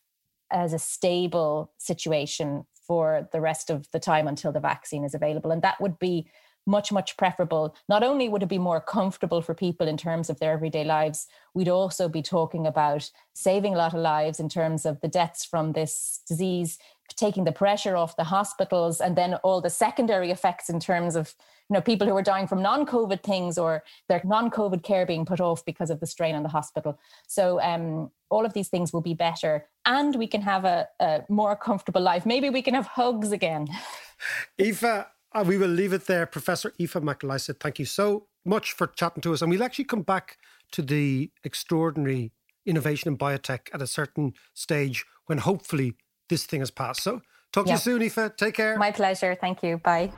[0.53, 5.51] as a stable situation for the rest of the time until the vaccine is available.
[5.51, 6.29] And that would be
[6.67, 7.75] much, much preferable.
[7.89, 11.27] Not only would it be more comfortable for people in terms of their everyday lives,
[11.55, 15.45] we'd also be talking about saving a lot of lives in terms of the deaths
[15.45, 16.79] from this disease,
[17.17, 21.35] taking the pressure off the hospitals, and then all the secondary effects in terms of
[21.69, 25.41] you know people who are dying from non-COVID things or their non-COVID care being put
[25.41, 26.99] off because of the strain on the hospital.
[27.27, 31.23] So um, all of these things will be better and we can have a, a
[31.29, 32.27] more comfortable life.
[32.27, 33.69] Maybe we can have hugs again.
[34.61, 35.05] Aoife, uh,
[35.45, 36.27] we will leave it there.
[36.27, 39.43] Professor Aoife McLysaght, thank you so much for chatting to us.
[39.43, 40.39] And we'll actually come back
[40.73, 42.33] to the extraordinary
[42.67, 45.95] innovation in biotech at a certain stage when hopefully
[46.31, 47.03] this thing has passed.
[47.03, 47.21] So
[47.53, 48.37] talk to you soon, Aoife.
[48.37, 48.79] Take care.
[48.79, 49.35] My pleasure.
[49.35, 49.77] Thank you.
[49.77, 50.13] Bye.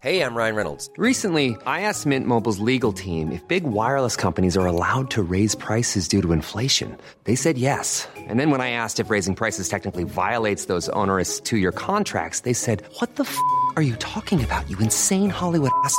[0.00, 0.88] Hey, I'm Ryan Reynolds.
[0.98, 5.56] Recently, I asked Mint Mobile's legal team if big wireless companies are allowed to raise
[5.56, 6.96] prices due to inflation.
[7.24, 8.06] They said yes.
[8.16, 12.40] And then when I asked if raising prices technically violates those onerous two year contracts,
[12.40, 13.36] they said, What the f
[13.74, 15.98] are you talking about, you insane Hollywood ass?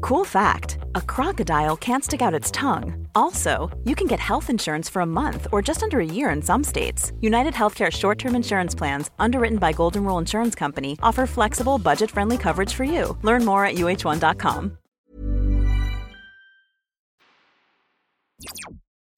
[0.00, 3.06] Cool fact a crocodile can't stick out its tongue.
[3.14, 6.42] Also, you can get health insurance for a month or just under a year in
[6.42, 7.12] some states.
[7.20, 12.10] United Healthcare short term insurance plans, underwritten by Golden Rule Insurance Company, offer flexible, budget
[12.10, 13.16] friendly coverage for you.
[13.22, 14.78] Learn more at uh1.com.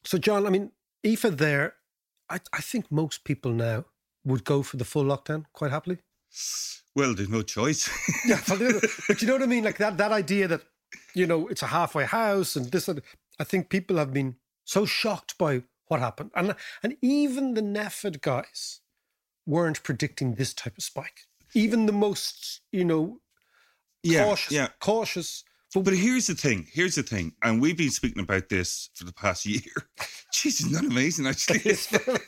[0.05, 0.73] So, John, I mean,
[1.07, 1.75] Aoife there,
[2.29, 3.85] I, I think most people now
[4.25, 5.99] would go for the full lockdown quite happily.
[6.97, 7.89] Well, there's no choice.
[8.27, 8.61] yeah, but,
[9.21, 9.65] you know what I mean?
[9.65, 10.63] Like that, that idea that,
[11.15, 13.01] you know, it's a halfway house and this, and
[13.39, 16.31] I think people have been so shocked by what happened.
[16.35, 18.81] And, and even the NPHET guys
[19.47, 21.27] weren't predicting this type of spike.
[21.55, 23.21] Even the most, you know,
[24.03, 24.69] Yeah, cautious, yeah.
[24.81, 25.45] cautious.
[25.75, 26.67] But here's the thing.
[26.73, 27.33] Here's the thing.
[27.43, 29.61] And we've been speaking about this for the past year.
[30.33, 31.61] Jeez, isn't that amazing, actually?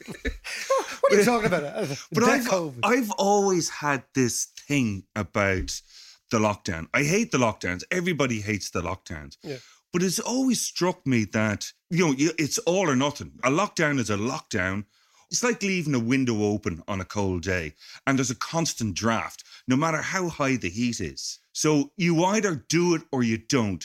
[1.02, 1.64] What are you talking about?
[1.64, 2.78] Uh, But I've, COVID.
[2.84, 5.80] I've always had this thing about
[6.30, 6.86] the lockdown.
[6.94, 7.82] I hate the lockdowns.
[7.90, 9.36] Everybody hates the lockdowns.
[9.42, 9.56] Yeah.
[9.92, 13.32] But it's always struck me that, you know, it's all or nothing.
[13.44, 14.84] A lockdown is a lockdown.
[15.32, 17.72] It's like leaving a window open on a cold day
[18.06, 21.38] and there's a constant draft, no matter how high the heat is.
[21.52, 23.84] So you either do it or you don't.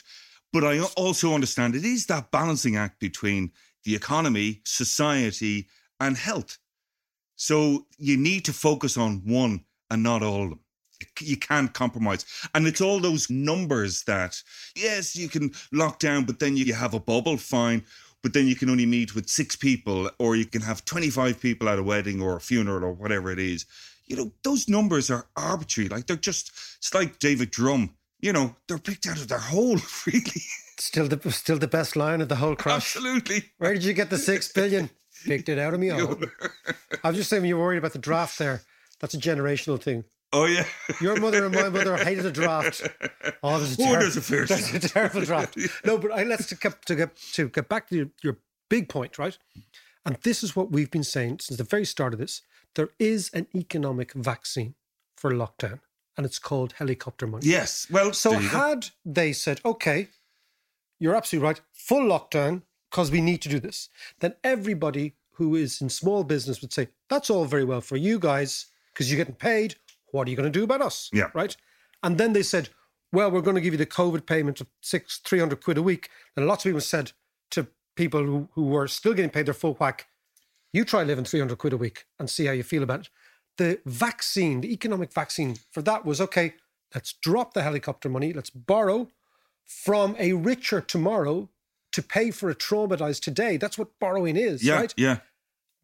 [0.52, 3.54] But I also understand it is that balancing act between
[3.86, 5.70] the economy, society,
[6.02, 6.58] and health.
[7.38, 10.60] So you need to focus on one and not all of them.
[11.22, 12.26] You can't compromise.
[12.56, 14.42] And it's all those numbers that,
[14.76, 17.86] yes, you can lock down, but then you have a bubble, fine.
[18.28, 21.70] But then you can only meet with six people, or you can have 25 people
[21.70, 23.66] at a wedding or a funeral or whatever it is.
[24.06, 25.88] You know, those numbers are arbitrary.
[25.88, 27.96] Like they're just, it's like David Drumm.
[28.20, 30.42] You know, they're picked out of their hole, really.
[30.78, 32.98] Still the still the best line of the whole crash.
[32.98, 33.46] Absolutely.
[33.60, 34.90] Where did you get the six billion?
[35.24, 35.90] Picked it out of me.
[37.04, 38.62] I was just saying you're worried about the draft there,
[39.00, 40.04] that's a generational thing.
[40.34, 40.66] Oh, yeah.
[41.02, 42.82] Your mother and my mother hated a draft.
[43.44, 45.58] Oh, there's a, Oh, there's a fair there's a terrible draft.
[45.86, 48.38] No, but I, let's to get, to get to get back to your, your
[48.70, 49.38] big point, right?
[50.06, 52.42] And this is what we've been saying since the very start of this.
[52.76, 54.76] There is an economic vaccine
[55.16, 55.80] for lockdown,
[56.18, 57.48] and it's called helicopter money.
[57.48, 57.88] Yes.
[57.90, 58.58] Well, So you go.
[58.58, 60.10] had they said, okay,
[61.00, 65.82] you're absolutely right, full lockdown because we need to do this, then everybody who is
[65.82, 69.36] in small business would say, that's all very well for you guys because you're getting
[69.36, 69.76] paid.
[70.12, 71.10] What are you going to do about us?
[71.14, 71.30] Yeah.
[71.34, 71.56] Right.
[72.04, 72.70] And then they said,
[73.12, 76.10] well, we're going to give you the COVID payment of six, 300 quid a week.
[76.36, 77.12] And lots of people said
[77.52, 80.08] to people who, who were still getting paid their full whack,
[80.74, 83.10] you try living 300 quid a week and see how you feel about it.
[83.58, 86.56] The vaccine, the economic vaccine for that was okay,
[86.94, 89.08] let's drop the helicopter money, let's borrow
[89.66, 91.50] from a richer tomorrow
[91.94, 93.58] to pay for a traumatized today.
[93.58, 94.94] That's what borrowing is, Yeah, right?
[94.98, 95.18] yeah.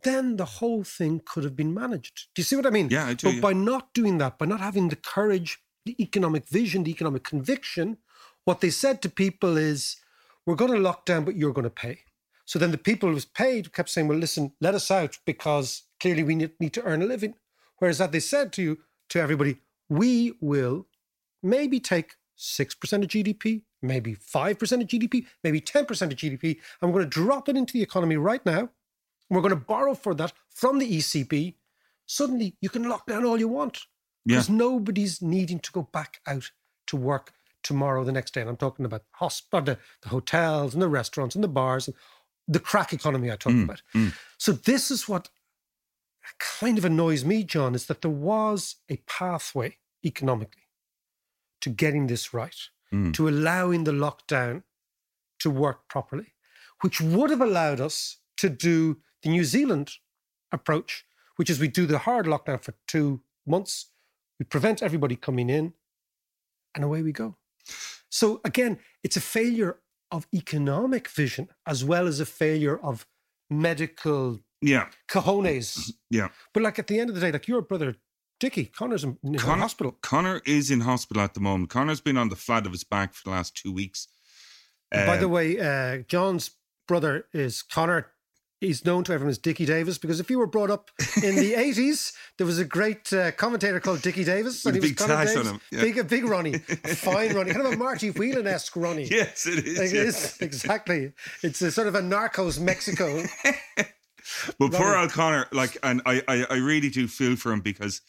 [0.04, 2.28] Then the whole thing could have been managed.
[2.36, 2.90] Do you see what I mean?
[2.90, 3.42] Yeah, I do, But yeah.
[3.42, 7.98] by not doing that, by not having the courage, the economic vision, the economic conviction,
[8.46, 9.98] what they said to people is,
[10.46, 12.00] we're going to lock down, but you're going to pay.
[12.46, 15.84] So then the people who was paid kept saying, well, listen, let us out because
[16.00, 17.36] clearly we need, to earn a living.
[17.78, 19.58] Whereas that they said to you, to everybody,
[19.90, 20.88] we will
[21.42, 22.72] maybe take 6%
[23.04, 27.48] of GDP, maybe 5% of GDP, maybe 10% of GDP, and we're going to drop
[27.48, 28.70] it into the economy right now.
[29.34, 31.56] We're going to borrow for that from the ECB.
[32.06, 33.86] Suddenly, you can lock down all you want
[34.26, 34.36] Yeah.
[34.38, 36.52] because nobody's needing to go back out
[36.88, 38.42] to work tomorrow, the next day.
[38.42, 41.96] And I'm talking about hosp- the, the hotels and the restaurants and the bars and
[42.48, 43.82] the crack economy I talked mm, about.
[43.96, 44.14] Mm.
[44.38, 45.30] So this is what
[46.40, 50.64] kind of annoys me, John, is that there was a pathway economically
[51.62, 52.56] to getting this right,
[52.94, 53.14] mm.
[53.14, 54.64] to allowing the lockdown
[55.40, 56.34] to work properly,
[56.82, 59.94] which would have allowed us to do the New Zealand
[60.52, 61.06] approach,
[61.38, 63.88] which is we do the hard lockdown for two months,
[64.40, 65.74] we prevent everybody coming in,
[66.76, 67.38] and away we go.
[68.10, 69.80] So again, it's a failure
[70.12, 73.08] of economic vision as well as a failure of
[73.50, 74.90] medical Yeah.
[75.08, 75.92] cojones.
[76.10, 76.30] Yeah.
[76.54, 77.96] But like at the end of the day, like your brother
[78.40, 79.94] Dickie Connor's in, in Connor, hospital.
[80.02, 81.70] Connor is in hospital at the moment.
[81.70, 84.08] Connor's been on the flat of his back for the last two weeks.
[84.92, 86.52] By the Um, way, uh, John's
[86.88, 88.12] brother is Connor.
[88.64, 90.90] He's known to everyone as Dickie Davis because if you were brought up
[91.22, 94.66] in the 80s, there was a great uh, commentator called Dickie Davis.
[94.66, 95.82] And he was big Connor tash on him, yeah.
[95.82, 96.60] Big, a big Ronnie, a
[96.96, 99.04] fine Ronnie, kind of a Marty Whelan esque Ronnie.
[99.04, 99.78] Yes, it is.
[99.80, 100.02] Like, yeah.
[100.02, 101.12] It is, exactly.
[101.42, 103.24] It's a sort of a Narcos Mexico.
[104.58, 105.02] But poor Ronnie.
[105.02, 108.00] old Connor, like, and I, I, I really do feel for him because,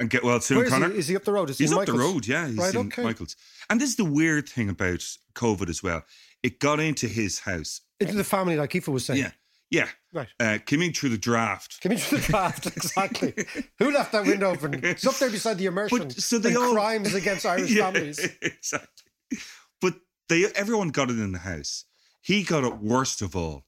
[0.00, 0.90] and get well soon, is Connor.
[0.90, 0.98] he?
[0.98, 1.50] Is he up the road?
[1.50, 2.46] Is he he's in up the road, yeah.
[2.48, 3.02] He's Right, in okay.
[3.04, 3.36] Michael's.
[3.68, 5.04] And this is the weird thing about
[5.34, 6.04] COVID as well.
[6.42, 7.82] It got into his house.
[8.00, 9.20] Into the family, like Aoife was saying.
[9.20, 9.32] Yeah.
[9.70, 9.88] Yeah.
[10.14, 10.28] Right.
[10.40, 11.80] Uh, came in through the draft.
[11.80, 13.34] Came through the draft, exactly.
[13.78, 14.80] Who left that window open?
[14.82, 15.98] It's up there beside the immersion.
[15.98, 18.18] But- so they all- crimes against Irish Yeah, families.
[18.40, 19.38] exactly.
[19.80, 19.94] But
[20.28, 21.84] they everyone got it in the house.
[22.22, 23.64] He got it worst of all.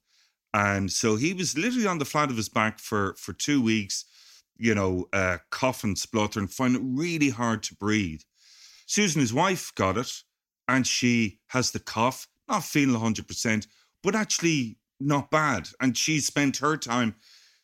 [0.52, 4.04] And so he was literally on the flat of his back for for two weeks,
[4.56, 8.22] you know, uh, coughing, spluttering, finding it really hard to breathe.
[8.86, 10.10] Susan, his wife, got it,
[10.66, 13.68] and she has the cough, not feeling 100%,
[14.02, 15.68] but actually not bad.
[15.80, 17.14] And she spent her time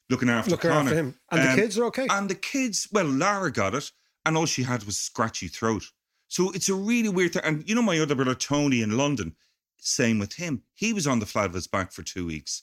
[0.09, 0.91] looking after Looking Connor.
[0.91, 1.14] after him.
[1.30, 2.07] And the Um, kids are okay.
[2.11, 3.91] And the kids, well, Lara got it,
[4.24, 5.84] and all she had was scratchy throat.
[6.28, 7.43] So it's a really weird thing.
[7.45, 9.37] And you know, my other brother, Tony, in London,
[9.78, 10.62] same with him.
[10.74, 12.62] He was on the flat of his back for two weeks,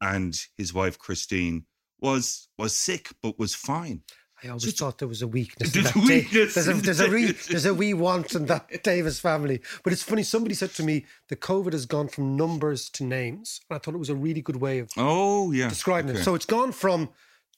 [0.00, 1.66] and his wife, Christine,
[2.00, 4.02] was was sick, but was fine.
[4.44, 5.74] I always thought there was a weakness.
[5.74, 8.46] In There's that a weakness there's, a, there's, a re, there's a wee want in
[8.46, 9.60] that Davis family.
[9.84, 13.60] But it's funny, somebody said to me the COVID has gone from numbers to names.
[13.70, 15.68] And I thought it was a really good way of Oh, yeah.
[15.68, 16.20] describing Okay.
[16.20, 16.24] it.
[16.24, 17.10] So it's gone from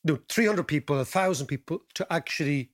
[0.02, 2.70] you know, 300 people, 1,000 people to actually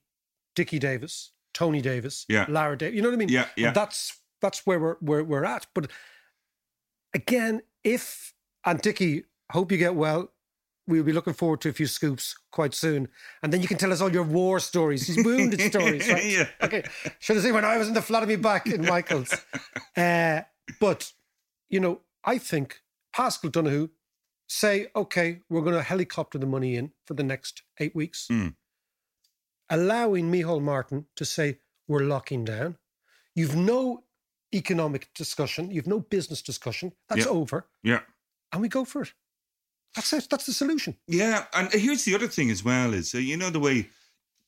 [0.55, 2.45] Dickie Davis, Tony Davis, Yeah.
[2.49, 2.95] Lara Davis.
[2.95, 3.29] You know what I mean?
[3.29, 3.67] Yeah, yeah.
[3.67, 5.67] And that's that's where we're, where we're at.
[5.73, 5.89] But
[7.13, 8.33] again, if,
[8.65, 10.31] and Dickie, hope you get well.
[10.91, 13.07] We'll be looking forward to a few scoops quite soon.
[13.41, 16.25] And then you can tell us all your war stories, these wounded stories, right?
[16.25, 16.47] Yeah.
[16.61, 16.83] Okay.
[17.19, 19.33] Should have seen when I was in the flat of me back in Michael's.
[19.97, 20.41] Uh,
[20.79, 21.11] but,
[21.69, 22.81] you know, I think
[23.13, 23.89] Paschal Donohoe
[24.47, 28.55] say, okay, we're going to helicopter the money in for the next eight weeks, Mm.
[29.69, 32.77] allowing Micheál Martin to say, we're locking down.
[33.35, 34.03] You've no
[34.53, 36.93] economic discussion, you've no business discussion.
[37.09, 37.31] That's Yeah.
[37.31, 37.67] over.
[37.83, 38.01] Yeah.
[38.51, 39.13] And we go for it.
[39.95, 40.27] That's it.
[40.29, 40.95] That's the solution.
[41.07, 43.89] Yeah, and here's the other thing as well is uh, you know the way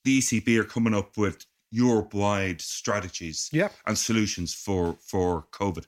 [0.03, 3.69] the ECB are coming up with Europe-wide strategies Yeah.
[3.85, 5.85] and solutions for for COVID.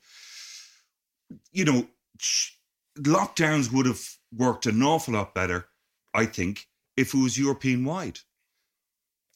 [1.52, 1.88] You know,
[2.20, 2.52] sh-
[2.98, 4.02] lockdowns would have
[4.36, 5.68] worked an awful lot better,
[6.14, 8.20] I think, if it was European-wide.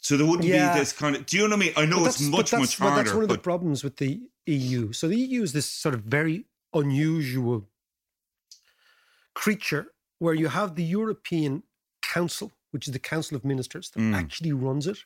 [0.01, 0.73] So there wouldn't Yeah.
[0.73, 1.25] be this kind of.
[1.25, 1.73] Do you know what I mean?
[1.77, 2.95] I know it's but much much but.
[2.95, 4.91] That's one of the problems with the EU.
[4.93, 7.69] So the EU is this sort of very unusual
[9.33, 11.63] creature where you have the European
[12.01, 14.13] Council, which is the Council of Ministers that Mm.
[14.15, 14.99] actually runs it,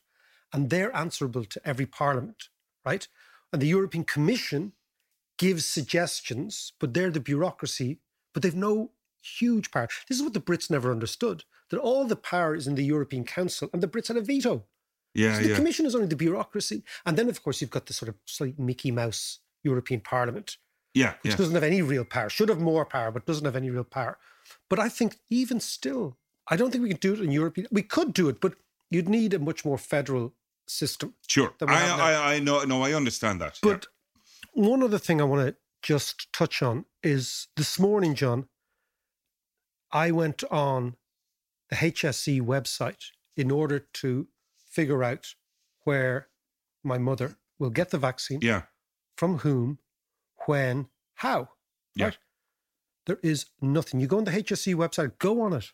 [0.52, 2.50] and they're answerable to every parliament,
[2.86, 3.08] right?
[3.52, 4.74] And the European Commission
[5.38, 8.00] gives suggestions, but they're the bureaucracy,
[8.34, 8.92] but they've no
[9.22, 9.88] huge power.
[10.08, 13.24] This is what the Brits never understood that all the power is in the European
[13.24, 14.66] Council, and the Brits had a veto.
[15.16, 15.56] yeah, So the yeah.
[15.56, 16.84] Commission is only the bureaucracy.
[17.06, 20.58] And then, of course, you've got the sort of slight Mickey Mouse European Parliament,
[20.94, 21.38] yeah, which yeah.
[21.38, 24.18] doesn't have any real power, should have more power, but doesn't have any real power.
[24.70, 27.58] But I think even still, I don't think we can do it in Europe.
[27.72, 28.54] We could do it, but
[28.90, 30.34] you'd need a much more federal
[30.68, 31.16] system.
[31.28, 31.66] Sure, I.
[31.66, 33.60] I, I know, no, I understand that.
[33.64, 33.74] yeah.
[33.74, 33.88] But
[34.54, 38.48] one other thing I want to just touch on is this morning, John,
[39.92, 40.96] I went on
[41.70, 44.28] the HSE website in order to
[44.70, 45.36] figure out
[45.84, 46.30] where
[46.84, 48.64] my mother will get the vaccine, yeah,
[49.18, 49.80] from whom,
[50.46, 51.50] when, how.
[51.96, 52.06] Yeah.
[52.06, 52.18] Right?
[53.06, 54.00] There is nothing.
[54.00, 55.72] You go on the HSE website, go on it,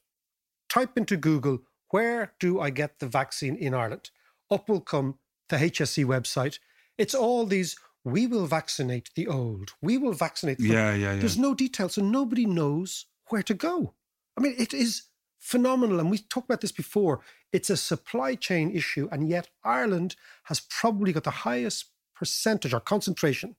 [0.67, 1.59] type into Google,
[1.89, 4.11] where do I get the vaccine in Ireland?
[4.51, 5.19] Up will come
[5.49, 6.59] the HSE website.
[6.97, 11.19] It's all these, we will vaccinate the old, we will vaccinate the yeah, yeah, yeah.
[11.19, 13.93] There's no detail, so nobody knows where to go.
[14.37, 15.03] I mean, it is
[15.39, 15.99] phenomenal.
[15.99, 17.21] And we talked about this before.
[17.51, 19.07] It's a supply chain issue.
[19.11, 20.15] And yet, Ireland
[20.45, 23.55] has probably got the highest percentage or concentration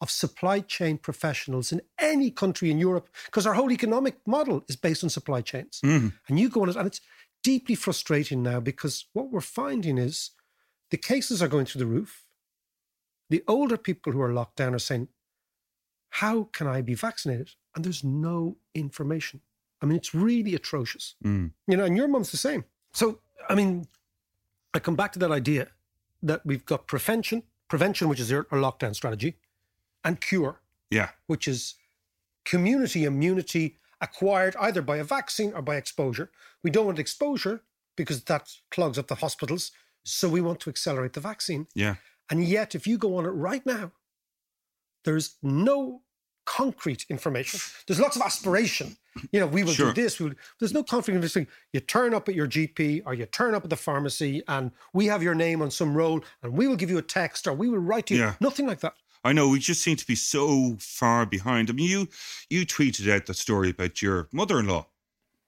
[0.00, 4.76] of supply chain professionals in any country in Europe because our whole economic model is
[4.76, 5.80] based on supply chains.
[5.82, 6.12] Mhm.
[6.28, 7.00] And you go on it, and it's
[7.42, 10.30] deeply frustrating now because what we're finding is
[10.90, 12.26] the cases are going through the roof.
[13.30, 15.08] The older people who are locked down are saying,
[16.10, 17.50] How can I be vaccinated?
[17.74, 19.40] And there's no information.
[19.82, 21.16] I mean, it's really atrocious.
[21.24, 21.50] Mm.
[21.66, 22.64] You know, and your mum's the same.
[22.92, 23.88] So, I mean,
[24.72, 25.72] I come back to that idea
[26.22, 29.36] that we've got prevention, prevention, which is our our lockdown strategy,
[30.04, 31.74] and cure, yeah, which is
[32.44, 36.30] community immunity acquired either by a vaccine or by exposure.
[36.62, 37.62] We don't want exposure
[37.96, 39.72] because that clogs up the hospitals.
[40.04, 41.66] So we want to accelerate the vaccine.
[41.74, 41.96] yeah.
[42.30, 43.92] And yet, if you go on it right now,
[45.04, 46.02] there's no
[46.46, 47.60] concrete information.
[47.86, 48.96] There's lots of aspiration.
[49.30, 49.92] You know, we will Sure.
[49.92, 50.18] do this.
[50.18, 51.46] We will, there's no concrete information.
[51.72, 55.06] You turn up at your GP or you turn up at the pharmacy and we
[55.06, 57.68] have your name on some roll and we will give you a text or we
[57.68, 58.20] will write to you.
[58.20, 58.34] Yeah.
[58.40, 58.94] Nothing like that.
[59.24, 61.70] I know we just seem to be so far behind.
[61.70, 62.08] I mean, you
[62.50, 64.86] you tweeted out the story about your mother-in-law.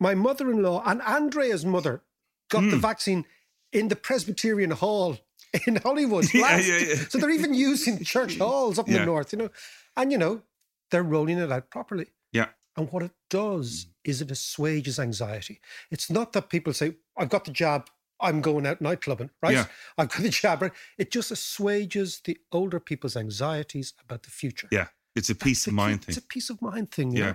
[0.01, 2.03] My mother in law and Andrea's mother
[2.51, 2.71] got Hmm.
[2.71, 3.25] the vaccine
[3.73, 5.19] in the Presbyterian Hall
[5.67, 6.27] in Holywood.
[6.35, 6.95] Yeah, yeah, yeah.
[7.09, 9.51] So they're even using church halls up in the north, you know.
[9.97, 10.43] And, you know,
[10.91, 12.07] they're rolling it out properly.
[12.33, 15.61] Yeah, And what it does is it assuages anxiety.
[15.91, 17.89] It's not that people say, I've got the jab,
[18.21, 19.55] I'm going out nightclubbing, right?
[19.55, 19.67] Yeah.
[19.99, 20.73] I've got the jab, right?
[20.99, 24.69] It just assuages the older people's anxieties about the future.
[24.71, 24.87] Yeah.
[25.15, 26.13] It's a peace of mind thing.
[26.13, 27.11] It's a peace of mind thing.
[27.13, 27.35] Yeah.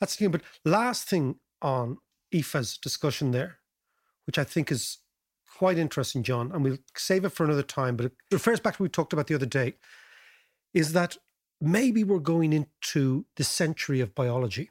[0.00, 0.32] That's the thing.
[0.32, 1.98] But last thing on
[2.34, 3.58] Aoife's discussion there,
[4.26, 4.98] which I think is
[5.56, 8.82] quite interesting, John, and we'll save it for another time, but it refers back to
[8.82, 9.74] what we talked about the other day,
[10.72, 11.18] is that
[11.60, 14.70] maybe we're going into the century of biology.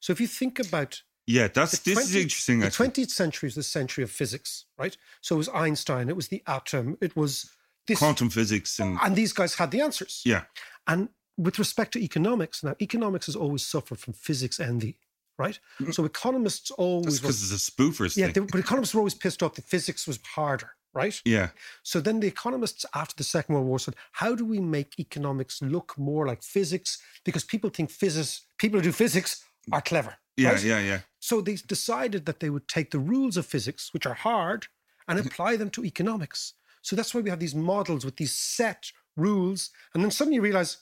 [0.00, 2.60] So if you think about Yeah, that's the this is interesting.
[2.60, 4.96] The 20th century is the century of physics, right?
[5.20, 7.50] So it was Einstein, it was the atom, it was
[7.86, 10.22] this, Quantum physics and and these guys had the answers.
[10.24, 10.42] yeah,
[10.86, 14.98] And with respect to economics, now economics has always suffered from physics envy,
[15.38, 15.58] right?
[15.80, 15.92] Mm-hmm.
[15.92, 18.46] So economists always because it's a spoofers yeah, thing.
[18.46, 21.20] they, but economists were always pissed off that physics was harder, right?
[21.24, 21.48] yeah,
[21.82, 25.60] So then the economists after the Second World War said, how do we make economics
[25.60, 26.98] look more like physics?
[27.24, 30.14] Because people think physics, people who do physics are clever.
[30.36, 30.62] yeah, right?
[30.62, 31.00] yeah, yeah.
[31.20, 34.66] So they decided that they would take the rules of physics, which are hard,
[35.08, 35.28] and Mm-hmm.
[35.28, 36.54] apply them to economics.
[36.82, 39.70] So that's why we have these models with these set rules.
[39.94, 40.78] And then suddenly you realize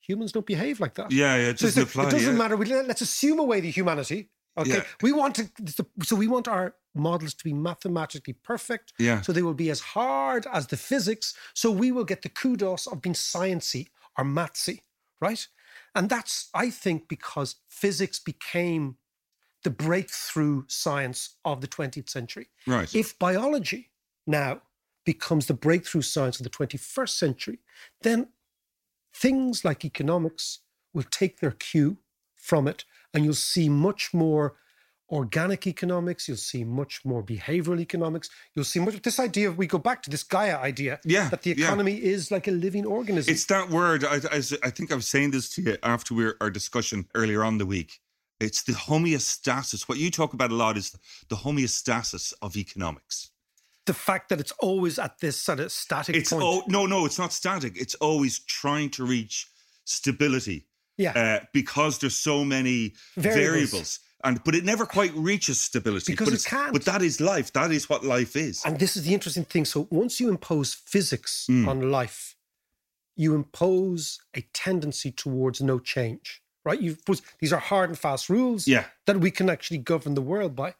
[0.00, 1.10] humans don't behave like that.
[1.10, 2.38] Yeah, yeah, it doesn't like, apply, It doesn't yeah.
[2.38, 2.56] matter.
[2.56, 4.30] We, let's assume away the humanity.
[4.56, 4.70] Okay.
[4.70, 4.84] Yeah.
[5.02, 5.50] We want to,
[6.02, 8.92] so we want our models to be mathematically perfect.
[8.98, 9.20] Yeah.
[9.22, 11.34] So they will be as hard as the physics.
[11.54, 14.80] So we will get the kudos of being sciency or mathsy,
[15.20, 15.46] right?
[15.94, 18.96] And that's, I think, because physics became
[19.62, 22.48] the breakthrough science of the 20th century.
[22.66, 22.92] Right.
[22.94, 23.90] If biology
[24.26, 24.62] now
[25.04, 27.58] becomes the breakthrough science of the 21st century,
[28.02, 28.28] then
[29.14, 30.60] things like economics
[30.92, 31.98] will take their cue
[32.34, 34.56] from it, and you'll see much more
[35.14, 39.78] organic economics, you'll see much more behavioral economics, you'll see much this idea we go
[39.78, 41.66] back to this Gaia idea Yeah, that the yeah.
[41.66, 43.32] economy is like a living organism.
[43.32, 44.04] It's that word.
[44.04, 47.42] I, I, I think I was saying this to you after we our discussion earlier
[47.44, 47.90] on the week.
[48.40, 49.88] It's the homeostasis.
[49.88, 50.88] What you talk about a lot is
[51.28, 53.30] the homeostasis of economics.
[53.86, 56.42] the fact that it's always at this sort of static It's point.
[56.44, 57.72] oh no, no, it's not static.
[57.84, 59.46] It's always trying to reach
[59.84, 60.66] stability.
[60.96, 61.12] Yeah.
[61.22, 63.34] uh, because there's so many Variables.
[63.44, 63.90] variables.
[64.24, 66.12] And but it never quite reaches stability.
[66.12, 66.72] Because but it can't.
[66.72, 67.52] But that is life.
[67.52, 68.62] That is what life is.
[68.64, 69.64] And this is the interesting thing.
[69.64, 71.68] So once you impose physics Mm.
[71.68, 72.34] on life,
[73.16, 76.80] you impose a tendency towards no change, right?
[76.80, 76.96] You
[77.38, 78.86] these are hard and fast rules Yeah.
[79.06, 80.74] that we can actually govern the world by.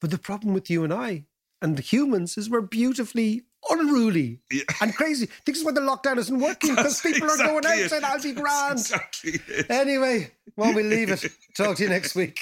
[0.00, 1.24] But the problem with you and I
[1.62, 4.40] and the humans is we're beautifully unruly
[4.80, 5.28] and crazy.
[5.46, 7.90] This is why the lockdown isn't working because people are going out exactly it.
[7.90, 8.78] saying, I'll be grand.
[8.78, 9.40] Exactly.
[9.70, 11.24] Anyway, well, we leave it.
[11.56, 12.40] Talk to you next week.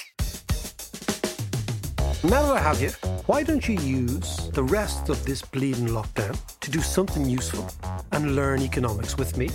[2.25, 2.91] Now that I have you,
[3.27, 7.69] why don't you use the rest of this bleeding lockdown to do something useful
[8.13, 9.49] and learn economics with me?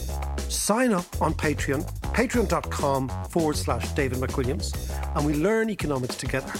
[0.49, 4.75] Sign up on Patreon, patreon.com forward slash David McWilliams,
[5.15, 6.51] and we learn economics together.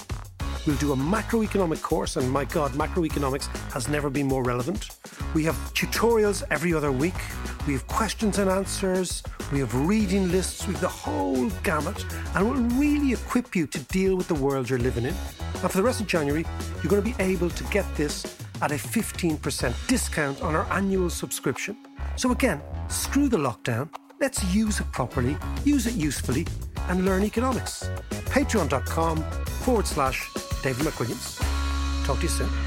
[0.67, 4.89] We'll do a macroeconomic course, and my God, macroeconomics has never been more relevant.
[5.33, 7.15] We have tutorials every other week.
[7.65, 9.23] We have questions and answers.
[9.53, 10.67] We have reading lists.
[10.67, 12.05] We have the whole gamut,
[12.35, 15.15] and we'll really equip you to deal with the world you're living in.
[15.61, 16.45] And for the rest of January,
[16.83, 18.25] you're going to be able to get this
[18.61, 21.77] at a 15% discount on our annual subscription.
[22.17, 23.87] So again, screw the lockdown.
[24.19, 26.45] Let's use it properly, use it usefully,
[26.89, 27.89] and learn economics.
[28.09, 29.23] Patreon.com
[29.63, 30.29] forward slash
[30.61, 31.37] David McWilliams.
[32.05, 32.66] Talk to you soon.